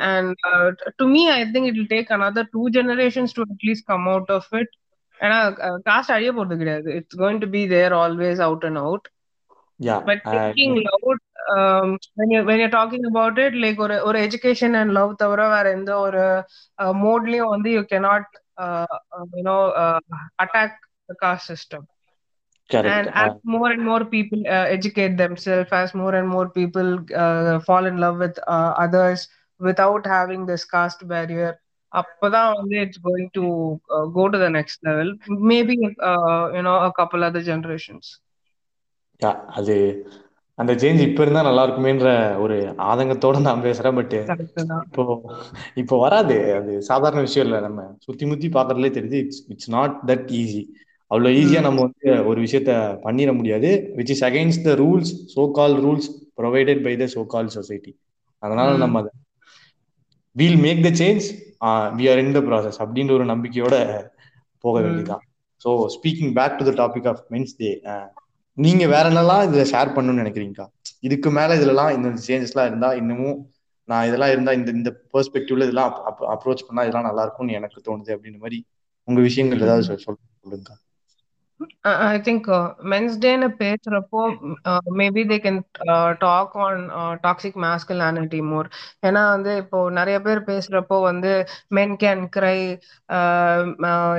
And 0.09 0.81
to 1.01 1.07
me 1.15 1.25
I 1.37 1.39
think 1.53 1.69
it 1.73 1.83
take 1.93 2.15
another 2.19 2.49
two 2.55 2.63
generations 2.79 3.37
to 3.39 3.45
at least 3.51 3.89
come 3.93 4.09
out 4.15 4.33
of 4.39 4.51
it 4.61 4.73
ஏன்னா 5.19 5.39
காஸ்ட் 5.91 6.15
அழிய 6.17 6.31
போறது 6.39 6.61
கிடையாது. 6.63 6.89
It's 6.99 7.21
going 7.23 7.45
to 7.45 7.49
be 7.57 7.63
there 7.77 7.95
always 8.03 8.43
out 8.49 8.67
and 8.71 8.81
out 8.87 9.07
yeah 9.79 9.99
but 10.07 10.21
taking 10.31 10.71
uh, 10.77 10.81
loud 10.87 11.19
um, 11.54 11.98
when 12.14 12.30
you 12.30 12.44
when 12.44 12.58
you're 12.58 12.70
talking 12.70 13.04
about 13.10 13.38
it 13.44 13.54
like 13.64 13.78
ஒரு 13.84 13.96
ஒரு 14.08 14.18
education 14.26 14.72
and 14.80 14.90
love 14.98 15.12
தவிர 15.22 15.40
வேற 15.54 15.66
எந்த 15.78 15.92
ஒரு 16.06 16.22
மோட்லயும் 17.04 17.52
வந்து 17.54 17.70
you 17.76 17.84
cannot 17.92 18.24
uh, 18.64 18.96
you 19.38 19.44
know 19.48 19.60
uh, 19.82 20.00
attack 20.38 20.72
the 21.08 21.16
caste 21.22 21.46
system 21.52 21.82
Correct. 22.70 22.88
and 22.92 23.08
as 23.22 23.32
more 23.44 23.70
and 23.70 23.82
more 23.84 24.04
people 24.06 24.40
uh, 24.46 24.66
educate 24.76 25.14
themselves 25.16 25.72
as 25.72 25.94
more 25.94 26.14
and 26.14 26.28
more 26.28 26.48
people 26.50 26.88
uh, 27.22 27.58
fall 27.60 27.84
in 27.86 27.96
love 27.98 28.18
with 28.18 28.38
uh, 28.46 28.72
others 28.84 29.22
without 29.60 30.06
having 30.06 30.46
this 30.52 30.64
caste 30.74 31.04
barrier 31.12 31.52
அப்பதான் 31.92 32.48
வந்து 32.58 32.76
it's 32.84 33.02
going 33.04 33.28
to 33.36 33.42
go 34.16 34.22
to 34.32 34.38
the 34.42 34.46
next 34.56 34.80
level 34.88 35.10
maybe 35.50 35.74
you know 36.56 36.72
a 36.86 36.88
couple 36.98 37.24
other 37.28 37.46
generations 37.50 38.08
அது 39.58 39.76
அந்த 40.59 40.71
change 40.81 41.01
இப்ப 41.05 41.21
இருந்தா 41.23 41.41
நல்லா 41.47 41.63
இருக்குமேன்ற 41.65 42.09
ஒரு 42.43 42.55
ஆதங்கத்தோட 42.87 43.37
நான் 43.45 43.65
பேசுறேன் 43.67 43.97
பட் 43.99 44.15
இப்போ 44.87 45.03
இப்போ 45.81 45.95
வராது. 46.03 46.37
அது 46.57 46.71
சாதாரண 46.89 47.19
விஷயம் 47.27 47.45
இல்ல. 47.47 47.59
நம்ம 47.67 47.81
சுத்தி 48.05 48.25
முத்தி 48.25 48.47
பாக்குறதுலே 48.57 48.91
தெரியுது. 48.97 49.19
It's 49.23 49.41
it's 49.53 49.71
not 49.75 49.95
that 50.09 50.27
easy 50.41 50.63
அவ்வளவு 51.11 51.37
ஈஸியா 51.37 51.61
நம்ம 51.67 51.79
வந்து 51.85 52.09
ஒரு 52.29 52.39
விஷயத்த 52.45 52.71
பண்ணிட 53.05 53.31
முடியாது 53.37 53.69
which 53.97 54.11
is 54.15 54.25
against 54.27 54.65
the 54.67 54.73
rules 54.81 55.11
so 55.33 55.43
called 55.57 55.75
rules 55.85 56.09
provided 56.37 56.81
by 56.83 56.93
the 56.97 57.07
so 57.15 57.23
called 57.27 57.49
society 57.55 57.93
அதனால 58.43 58.75
நம்ம 58.83 58.99
அதை 59.01 59.11
we'll 60.35 60.59
make 60.65 60.83
the 60.85 60.91
change 60.99 61.25
we 61.97 62.05
are 62.11 62.21
in 62.23 62.33
the 62.33 62.41
process 62.47 62.79
அப்படின்ற 62.83 63.13
ஒரு 63.17 63.25
நம்பிக்கையோட 63.25 63.75
போக 64.63 64.75
வேண்டியதான் 64.79 65.23
so 65.61 65.71
speaking 65.95 66.33
back 66.33 66.57
to 66.59 66.65
the 66.69 66.73
topic 66.81 67.07
of 67.07 67.21
men's 67.33 67.55
day 67.59 67.69
நீங்க 68.59 68.83
வேற 68.87 69.05
என்னெல்லாம் 69.11 69.43
இதுல 69.47 69.63
ஷேர் 69.71 69.93
பண்ணணும்னு 69.95 70.21
நினைக்கிறீங்கக்கா? 70.23 70.65
இதுக்கு 71.03 71.29
மேல 71.31 71.57
இதுலலாம் 71.59 71.91
இந்த 71.97 72.09
சேஞ்சஸ் 72.25 72.53
எல்லாம் 72.53 72.69
இருந்தா 72.69 72.89
இன்னமும் 72.99 73.37
நான் 73.89 74.07
இதெல்லாம் 74.07 74.31
இருந்தா 74.31 74.51
இந்த 74.51 74.69
இந்த 74.71 74.89
பெர்ஸ்பெக்டிவ்ல 75.13 75.67
இதெல்லாம் 75.67 75.93
அப்ரோச் 76.33 76.65
பண்ணா 76.67 76.83
இதெல்லாம் 76.83 77.07
நல்லா 77.09 77.25
இருக்கும்னு 77.25 77.57
எனக்கு 77.59 77.85
தோணுது 77.87 78.11
அப்படின்ற 78.15 78.39
மாதிரி 78.39 78.59
உங்க 79.07 79.19
விஷயங்கள் 79.27 79.65
ஏதாவது 79.65 79.85
சொல்லுங்க 80.05 80.73
ஐ 82.09 82.17
திங்க் 82.27 82.47
மென்ஸ் 82.91 83.15
டேன்னு 83.23 83.47
பேசுறப்போ 83.61 84.21
maybe 84.99 85.23
they 85.31 85.37
can 85.45 85.59
talk 86.19 86.55
on 86.65 86.81
toxic 87.25 87.57
masculinity 87.65 88.39
more 88.51 88.67
ஏன்னா 89.07 89.23
வந்து 89.29 89.51
இப்போ 89.57 89.79
நிறைய 89.89 90.17
பேர் 90.21 90.41
பேசுறப்போ 90.41 90.97
வந்து 91.01 91.31
men 91.69 91.95
can 92.03 92.23
cry 92.37 92.57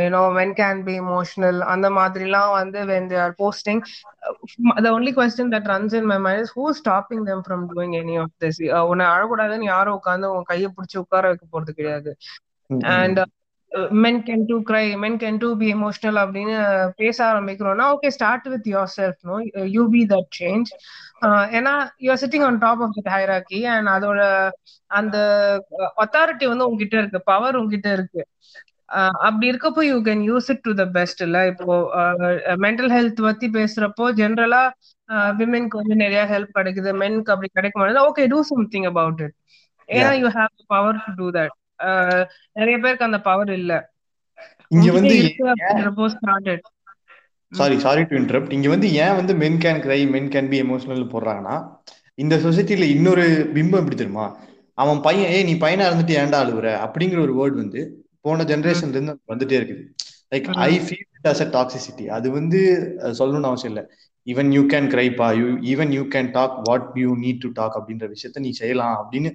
you know 0.04 0.22
men 0.38 0.54
can 0.60 0.82
be 0.84 0.96
emotional 1.04 1.60
அந்த 1.74 1.90
மாதிரிலாம் 1.90 2.52
வந்து 2.60 2.80
when 2.92 3.10
they 3.12 3.18
are 3.26 3.36
posting 3.42 3.82
the 4.84 4.90
only 4.90 5.12
question 5.12 5.46
that 5.50 5.66
runs 5.66 5.92
in 5.92 6.04
my 6.06 6.18
mind 6.18 6.40
is 6.40 6.50
who's 6.50 6.78
stopping 6.78 7.24
them 7.24 7.42
from 7.42 7.60
doing 7.68 7.92
any 7.96 8.16
of 8.16 8.30
this? 8.38 8.56
உன்னை 8.90 9.04
அழக்கூடாதுன்னு 9.06 9.70
யாரும் 9.74 9.98
உட்காந்து 9.98 10.32
உன் 10.36 10.48
கையை 10.52 10.68
பிடிச்சி 10.76 10.96
உட்கார 10.96 11.28
வைக்க 11.28 11.44
போறது 11.52 11.72
கிடையாது. 11.72 12.10
And 12.94 13.20
men 14.02 14.20
can 14.26 14.44
too 14.48 14.56
cry 14.68 14.84
men 15.02 15.18
can 15.18 15.38
too 15.42 15.48
be 15.58 15.66
emotional 15.74 16.18
அப்படின்னு 16.22 16.56
பேச 16.96 17.18
ஆரம்பிக்கிறோம்னா 17.28 17.84
okay 17.94 18.10
start 18.16 18.48
with 18.54 18.66
yourself 18.96 19.20
no 19.22 19.36
you 19.74 19.84
be 19.92 20.02
that 20.12 20.30
change 20.38 20.70
ஏன்னா 21.58 21.74
you're 22.04 22.22
sitting 22.24 22.46
on 22.48 22.60
top 22.64 22.82
of 22.86 22.96
that 22.98 23.12
hierarchy 23.14 23.60
and 23.74 23.90
அதோட 23.96 24.20
அந்த 24.90 25.16
அத்தாரிட்டி 26.04 26.46
வந்து 26.52 26.66
உங்ககிட்ட 26.68 26.96
இருக்கு 27.02 27.20
பவர் 27.32 27.58
உங்ககிட்ட 27.60 27.88
இருக்கு. 27.98 28.22
அப்படி 29.26 29.46
இருக்கப்போ 29.50 29.82
you 29.88 29.96
can 30.06 30.22
use 30.28 30.48
it 30.52 30.64
to 30.64 30.72
the 30.74 30.86
best 30.96 31.20
இல்ல? 31.26 31.38
இப்போ 31.52 31.74
மென்டல் 32.64 32.92
ஹெல்த் 32.96 33.20
பத்தி 33.28 33.46
பேசுறப்போ 33.58 34.06
ஜென்ரலா 34.20 34.62
விமென்க்கு 35.38 35.80
வந்து 35.82 35.96
நிறைய 36.02 36.22
ஹெல்ப் 36.32 36.56
கிடைக்குது 36.58 36.90
மென்க்கு 37.02 37.32
அப்படி 37.34 37.50
கிடைக்க 37.52 37.76
மாட்டேது 37.80 38.02
okay 38.08 38.24
do 38.32 38.40
something 38.50 38.88
about 38.92 39.22
it 39.26 39.36
ஏன்னா 39.88 40.12
you 40.22 40.28
have 40.36 40.52
power 40.74 40.98
to 41.06 41.12
do 41.20 41.28
that 41.38 41.54
நிறைய 42.56 42.76
பேருக்கு 42.78 43.08
அந்த 43.08 43.20
பவர் 43.28 43.52
இல்ல. 43.60 43.72
இங்க 44.74 44.88
வந்து 44.96 45.16
சாரி 47.52 47.76
சாரி 47.84 48.02
டு 48.04 48.14
இன்டரப்ட் 48.18 48.52
இங்க 48.56 48.68
வந்து 48.68 48.88
ஏன் 49.04 49.16
வந்து 49.16 49.32
men 49.42 49.58
can 49.62 49.80
cry 49.84 50.00
men 50.12 50.28
can 50.34 50.50
be 50.52 50.58
emotional 50.64 51.10
போடுறாங்கன்னா 51.12 51.56
இந்த 52.18 52.34
சொசைட்டில 52.44 52.86
இன்னொரு 52.94 53.24
பிம்பம் 53.56 53.80
எப்படி 53.82 53.96
தெரியுமா? 53.96 54.26
அவன் 54.78 55.00
பையன் 55.06 55.32
ஏய் 55.34 55.46
நீ 55.48 55.54
பையனா 55.62 55.86
இருந்துட்டு 55.88 56.18
ஏன்டா 56.20 56.38
அழுகுற 56.44 56.68
அப்படிங்கிற 56.84 57.20
ஒரு 57.26 57.34
வேர்ட் 57.38 57.56
வந்து 57.62 57.80
போன 58.20 58.44
ஜென்ரேஷன்ல 58.50 58.96
இருந்து 58.96 59.14
வந்துட்டே 59.32 59.56
இருக்குது. 59.60 59.82
Like 60.32 60.46
I 60.66 60.72
feel 60.86 61.06
it 61.16 61.28
as 61.32 61.42
a 61.44 61.48
toxicity 61.56 62.04
அது 62.16 62.28
வந்து 62.38 62.60
சொல்லணும்னு 63.20 63.50
அவசியம் 63.50 63.72
இல்லை. 63.72 63.84
Even 64.26 64.50
you 64.56 64.62
can 64.72 64.88
கிரைப்பா 64.92 65.28
you 65.40 65.48
even 65.72 65.92
you 65.96 66.02
can 66.14 66.30
talk 66.36 66.56
what 66.68 66.88
you 67.02 67.10
need 67.24 67.42
to 67.44 67.50
talk 67.58 67.76
அப்படின்ற 67.78 68.06
விஷயத்த 68.14 68.44
நீ 68.46 68.52
செய்யலாம் 68.60 68.96
அப்படின்னு 69.02 69.30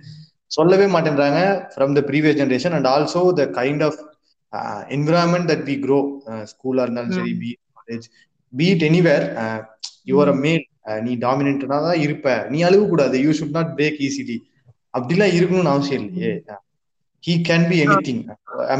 சொல்லவே 0.52 0.88
மாட்டேன்றாங்க 0.88 1.40
from 1.74 1.96
the 1.98 2.02
previous 2.10 2.40
generation 2.42 2.76
and 2.78 2.90
also 2.94 3.24
the 3.40 3.46
kind 3.58 3.84
of 3.88 4.00
environment 4.96 5.50
that 5.52 5.66
we 5.70 5.76
grow 5.86 6.00
ஸ்கூலா 6.52 6.84
இருந்தாலும் 6.86 7.16
சரி 7.18 7.34
be 7.44 7.52
college 7.78 8.08
be it 8.54 8.86
anywhere 8.90 9.26
your 10.12 10.32
a 10.34 10.38
male 10.44 10.64
நீ 11.06 11.12
டாமினண்டா 11.24 11.78
தான் 11.88 12.02
இருப்ப. 12.06 12.26
நீ 12.52 12.58
அழுக 12.68 12.84
கூடாது 12.90 13.16
you 13.24 13.32
should 13.40 13.58
not 13.58 13.72
break 13.78 14.00
easily 14.08 14.38
அப்படிலாம் 14.94 15.36
இருக்கணும்னு 15.38 15.74
அவசியம் 15.74 16.06
இல்லையே. 16.08 16.34
He 17.24 17.34
can 17.48 17.68
be 17.70 17.78
anything 18.08 18.22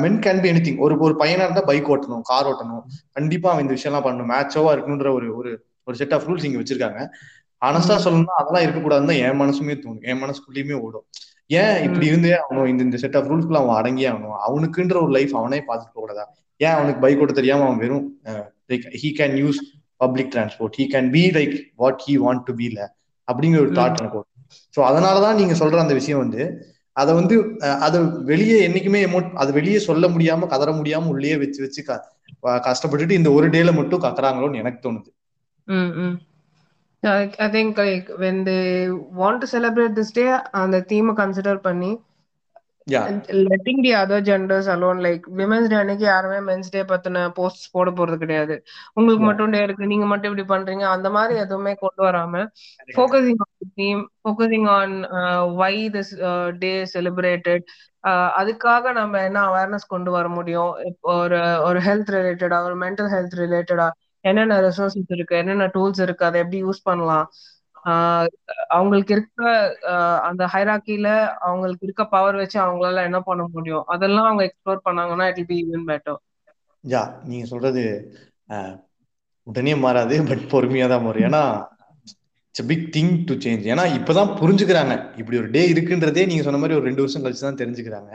men 0.04 0.20
can 0.26 0.42
be 0.44 0.50
anything 0.66 0.80
ஒரு 0.86 0.96
ஒரு 1.06 1.14
பையனா 1.22 1.46
இருந்தா 1.48 1.64
பைக் 1.70 1.90
ஓட்டணும் 1.94 2.26
கார் 2.30 2.50
ஓட்டணும். 2.52 2.84
கண்டிப்பா 3.18 3.48
அவன் 3.52 3.64
இந்த 3.66 3.74
விஷயம்லாம் 3.78 4.06
பண்ணணும். 4.08 4.32
மேட்சோவா 4.34 4.74
இருக்கணுன்ற 4.76 5.12
ஒரு 5.18 5.28
ஒரு 5.40 5.52
ஒரு 5.88 5.96
செட் 6.02 6.14
ஆஃப் 6.18 6.28
ரூல்ஸ் 6.30 6.48
இங்க 6.50 6.60
வச்சிருக்காங்க. 6.62 7.02
ஆனஸ்டா 7.62 7.96
சொல்லணும்னா 8.06 8.36
அதெல்லாம் 8.42 8.66
இருக்கக்கூடாதுன்னு 8.66 9.12
தான் 9.12 9.24
என் 9.26 9.42
மனசுமே 9.42 9.76
தோணும். 9.78 10.06
என் 10.12 10.22
மனசுக்குள்ளேயுமே 10.24 10.78
ஓடும். 10.86 11.06
ஏன் 11.50 11.84
இப்படி 11.84 12.06
இருந்தே 12.06 12.32
அவனும் 12.38 12.68
இந்த 12.68 12.82
இந்த 12.84 12.98
செட் 12.98 13.18
ஆஃப் 13.18 13.28
ரூல்ஸ்க்குள்ள 13.32 13.60
அவன் 13.62 13.78
அடங்கியே 13.82 14.08
ஆகணும். 14.12 14.38
அவனுக்குன்ற 14.48 14.96
ஒரு 15.02 15.12
லைஃப் 15.12 15.34
அவனே 15.36 15.60
பார்த்துட்டு 15.68 15.96
போகக்கூடாதா? 15.96 16.26
ஏன் 16.62 16.76
அவனுக்கு 16.78 17.00
பைக் 17.00 17.22
ஓட்ட 17.22 17.34
தெரியாம 17.34 17.66
அவன் 17.66 17.78
வெறும் 17.78 18.06
like 18.70 18.86
he 19.02 19.10
can 19.20 19.36
use 19.42 19.60
public 20.02 20.32
transport 20.36 20.78
he 20.80 20.86
can 20.94 21.12
be 21.12 21.24
like 21.32 21.54
what 21.76 22.02
he 22.08 22.16
want 22.18 22.44
to 22.44 22.54
be 22.54 22.70
ல 22.70 22.82
அப்படிங்கிற 23.28 23.60
ஒரு 23.60 23.72
தாட் 23.72 24.00
எனக்கு 24.00 24.22
ஸோ 24.78 24.82
அதனாலதான் 24.86 25.36
நீங்க 25.36 25.54
சொல்ற 25.54 25.80
அந்த 25.80 25.94
விஷயம் 25.94 26.20
வந்து 26.20 26.42
அதை 26.96 27.14
வந்து 27.14 27.36
அதை 27.80 28.00
வெளியே 28.24 28.58
என்னைக்குமே 28.68 29.00
எமோட் 29.08 29.34
அது 29.34 29.52
வெளியே 29.54 29.80
சொல்ல 29.80 30.08
முடியாம 30.08 30.48
கதற 30.48 30.72
முடியாம 30.72 31.08
உள்ளே 31.08 31.38
வச்சு 31.38 31.62
வச்சு 31.62 31.82
கஷ்டப்பட்டுட்டு 32.68 33.12
இந்த 33.12 33.32
ஒரு 33.32 33.50
டேல 33.50 33.74
மட்டும் 33.74 34.02
கத்துறாங்களோன்னு 34.02 34.56
எனக்கு 34.56 34.80
தோணுது. 34.86 35.10
I 37.40 37.48
think 37.52 37.80
like 37.82 38.08
when 38.22 38.42
they 38.46 38.58
want 39.18 39.42
to 39.42 39.50
celebrate 39.54 39.98
this 39.98 40.14
day 40.14 40.26
அந்த 40.62 40.84
தீமை 40.92 41.14
கன்சிடர் 41.18 41.62
பண்ணி 41.64 41.92
letting 43.46 43.82
the 43.84 43.92
other 44.00 44.26
genders 44.28 44.70
alone 44.74 45.00
like 45.06 45.24
women's 45.38 45.70
day 45.70 45.78
அன்னைக்கு 45.78 46.06
யாருமே 46.06 46.40
மென்ஸ் 46.50 46.72
டே 46.72 46.82
பத்தின 46.92 47.24
போஸ்ட் 47.38 47.66
போட 47.72 47.90
போறது 47.92 48.18
கிடையாது. 48.18 48.56
உங்களுக்கு 48.96 49.26
மட்டும் 49.26 49.52
டே 49.52 49.62
இருக்கு 49.64 49.92
நீங்க 49.92 50.08
மட்டும் 50.12 50.32
இப்படி 50.32 50.46
பண்றீங்க 50.54 50.86
அந்த 50.96 51.10
மாதிரி 51.12 51.36
எதுவுமே 51.44 51.74
கொண்டு 51.82 52.02
வராம 52.06 52.44
focusing 52.90 53.42
on 53.46 53.72
theme 53.76 54.02
focusing 54.22 54.68
on 54.76 54.96
why 55.58 55.74
this 55.96 56.14
day 56.60 56.74
celebrated 56.94 57.66
அதுக்காக 58.40 58.92
நம்ம 58.98 59.22
என்ன 59.28 59.40
அவேர்னஸ் 59.50 59.92
கொண்டு 59.94 60.10
வர 60.12 60.26
முடியும்? 60.30 60.72
ஒரு 61.14 61.38
ஒரு 61.68 61.80
ஹெல்த் 61.88 62.12
ரிலேட்டடா 62.16 62.58
ஒரு 62.68 62.76
மென்டல் 62.84 63.10
ஹெல்த் 63.14 63.36
ரிலேட்டடா 63.42 63.88
என்னென்ன 64.26 64.56
ரிசோர்சஸ் 64.68 65.14
இருக்கு? 65.16 65.36
என்னென்ன 65.42 65.66
டூல்ஸ் 65.76 66.02
இருக்கு? 66.06 66.28
அதை 66.30 66.38
எப்படி 66.44 66.60
யூஸ் 66.64 66.88
பண்ணலாம்? 66.90 67.28
அவங்களுக்கு 68.76 69.14
இருக்க 69.16 69.42
அந்த 70.30 70.44
ஹைராக்கில 70.54 71.08
அவங்களுக்கு 71.48 71.86
இருக்க 71.88 72.04
பவர் 72.16 72.40
வச்சு 72.42 72.58
அவங்களால 72.66 73.04
என்ன 73.10 73.20
பண்ண 73.30 73.44
முடியும்? 73.56 73.84
அதெல்லாம் 73.96 74.30
அவங்க 74.30 74.44
எக்ஸ்ப்ளோர் 74.50 74.86
பண்ணாங்கன்னா 74.88 75.28
it 75.32 75.50
be 75.52 75.58
even 75.66 75.88
better 75.92 76.20
yeah 76.84 77.02
நீங்க 77.30 77.46
சொல்றது 77.52 77.84
உடனே 79.48 79.74
மாறாது 79.84 80.16
பட் 80.30 80.44
பொறுமையா 80.54 80.86
தான் 80.92 81.04
மாறும். 81.06 81.26
ஏன்னா 81.30 81.42
it's 82.56 82.68
big 82.72 82.86
thing 82.96 83.14
to 83.30 83.34
change 83.44 83.66
ஏன்னா 83.74 83.86
இப்பதான் 83.98 84.32
புரிஞ்சுக்கிறாங்க. 84.42 84.94
இப்படி 85.20 85.38
ஒரு 85.42 85.50
டே 85.56 85.62
இருக்குன்றதே 85.74 86.24
நீங்க 86.32 86.44
சொன்ன 86.48 86.60
மாதிரி 86.62 86.78
ஒரு 86.80 86.88
ரெண்டு 86.90 87.04
வருஷம் 87.04 87.24
கழிச்சு 87.26 87.46
தான் 87.48 87.62
தெரிஞ்சுக்கிறாங்க. 87.62 88.12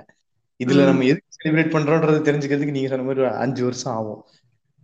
இதுல 0.60 0.84
நம்ம 0.90 1.04
எதுக்கு 1.10 1.36
செலிப்ரேட் 1.38 1.74
பண்றோன்றது 1.74 2.18
தெரிஞ்சுக்கிறதுக்கு 2.28 2.76
நீங்க 2.76 2.90
சொன்ன 2.92 3.06
மாதிரி 3.08 3.24
ஒரு 3.26 3.32
அஞ்சு 3.44 3.62
வருஷம் 3.68 3.94
ஆகும். 3.98 4.20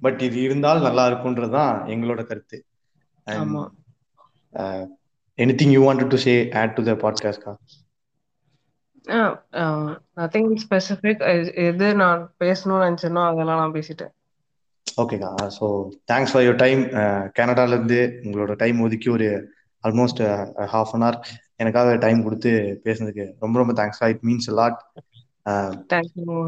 பட் 0.03 0.21
இது 0.23 0.39
இருந்தால் 0.43 0.85
நல்லா 0.87 1.05
இருக்கும்ன்றதுதான் 1.11 1.75
எங்களோட 1.93 2.23
கருத்து. 2.27 2.59
Anything 5.39 5.73
you 5.75 5.81
wanted 5.87 6.13
to 6.15 6.19
say 6.27 6.35
add 6.61 6.75
to 6.77 6.83
the 6.83 6.95
podcast 7.03 7.45
கா 7.47 7.55
நத்திங் 10.21 10.53
ஸ்பெசிபிக் 10.63 11.21
எது 11.67 11.89
நான் 11.95 12.23
பேசணும்னு 12.45 12.87
நினைச்சேனோ 12.87 13.23
அதெல்லாம் 13.31 13.61
நான் 13.63 13.75
பேசிட்டேன். 13.77 14.13
ஓகேக்கா 15.03 15.31
so 15.57 15.67
thanks 16.11 16.33
for 16.33 16.45
your 16.45 16.63
time 16.65 16.83
கனடால 17.39 17.77
இருந்து 17.77 18.01
உங்களோட 18.25 18.53
டைம் 18.57 18.79
ஒதுக்கி 18.81 19.09
ஒரு 19.09 19.29
ஆல்மோஸ்ட் 19.85 20.23
ஹாஃப் 20.75 20.95
அன் 20.97 21.05
ஹவர் 21.05 21.19
எனக்காக 21.57 21.91
டைம் 21.97 22.21
கொடுத்து 22.23 22.53
பேசுனதுக்கு 22.85 23.27
ரொம்ப 23.45 23.57
ரொம்ப 23.59 23.75
thanks 23.81 24.03
it 24.13 24.25
means 24.29 24.49
lot 24.61 24.79
thank you 25.93 26.39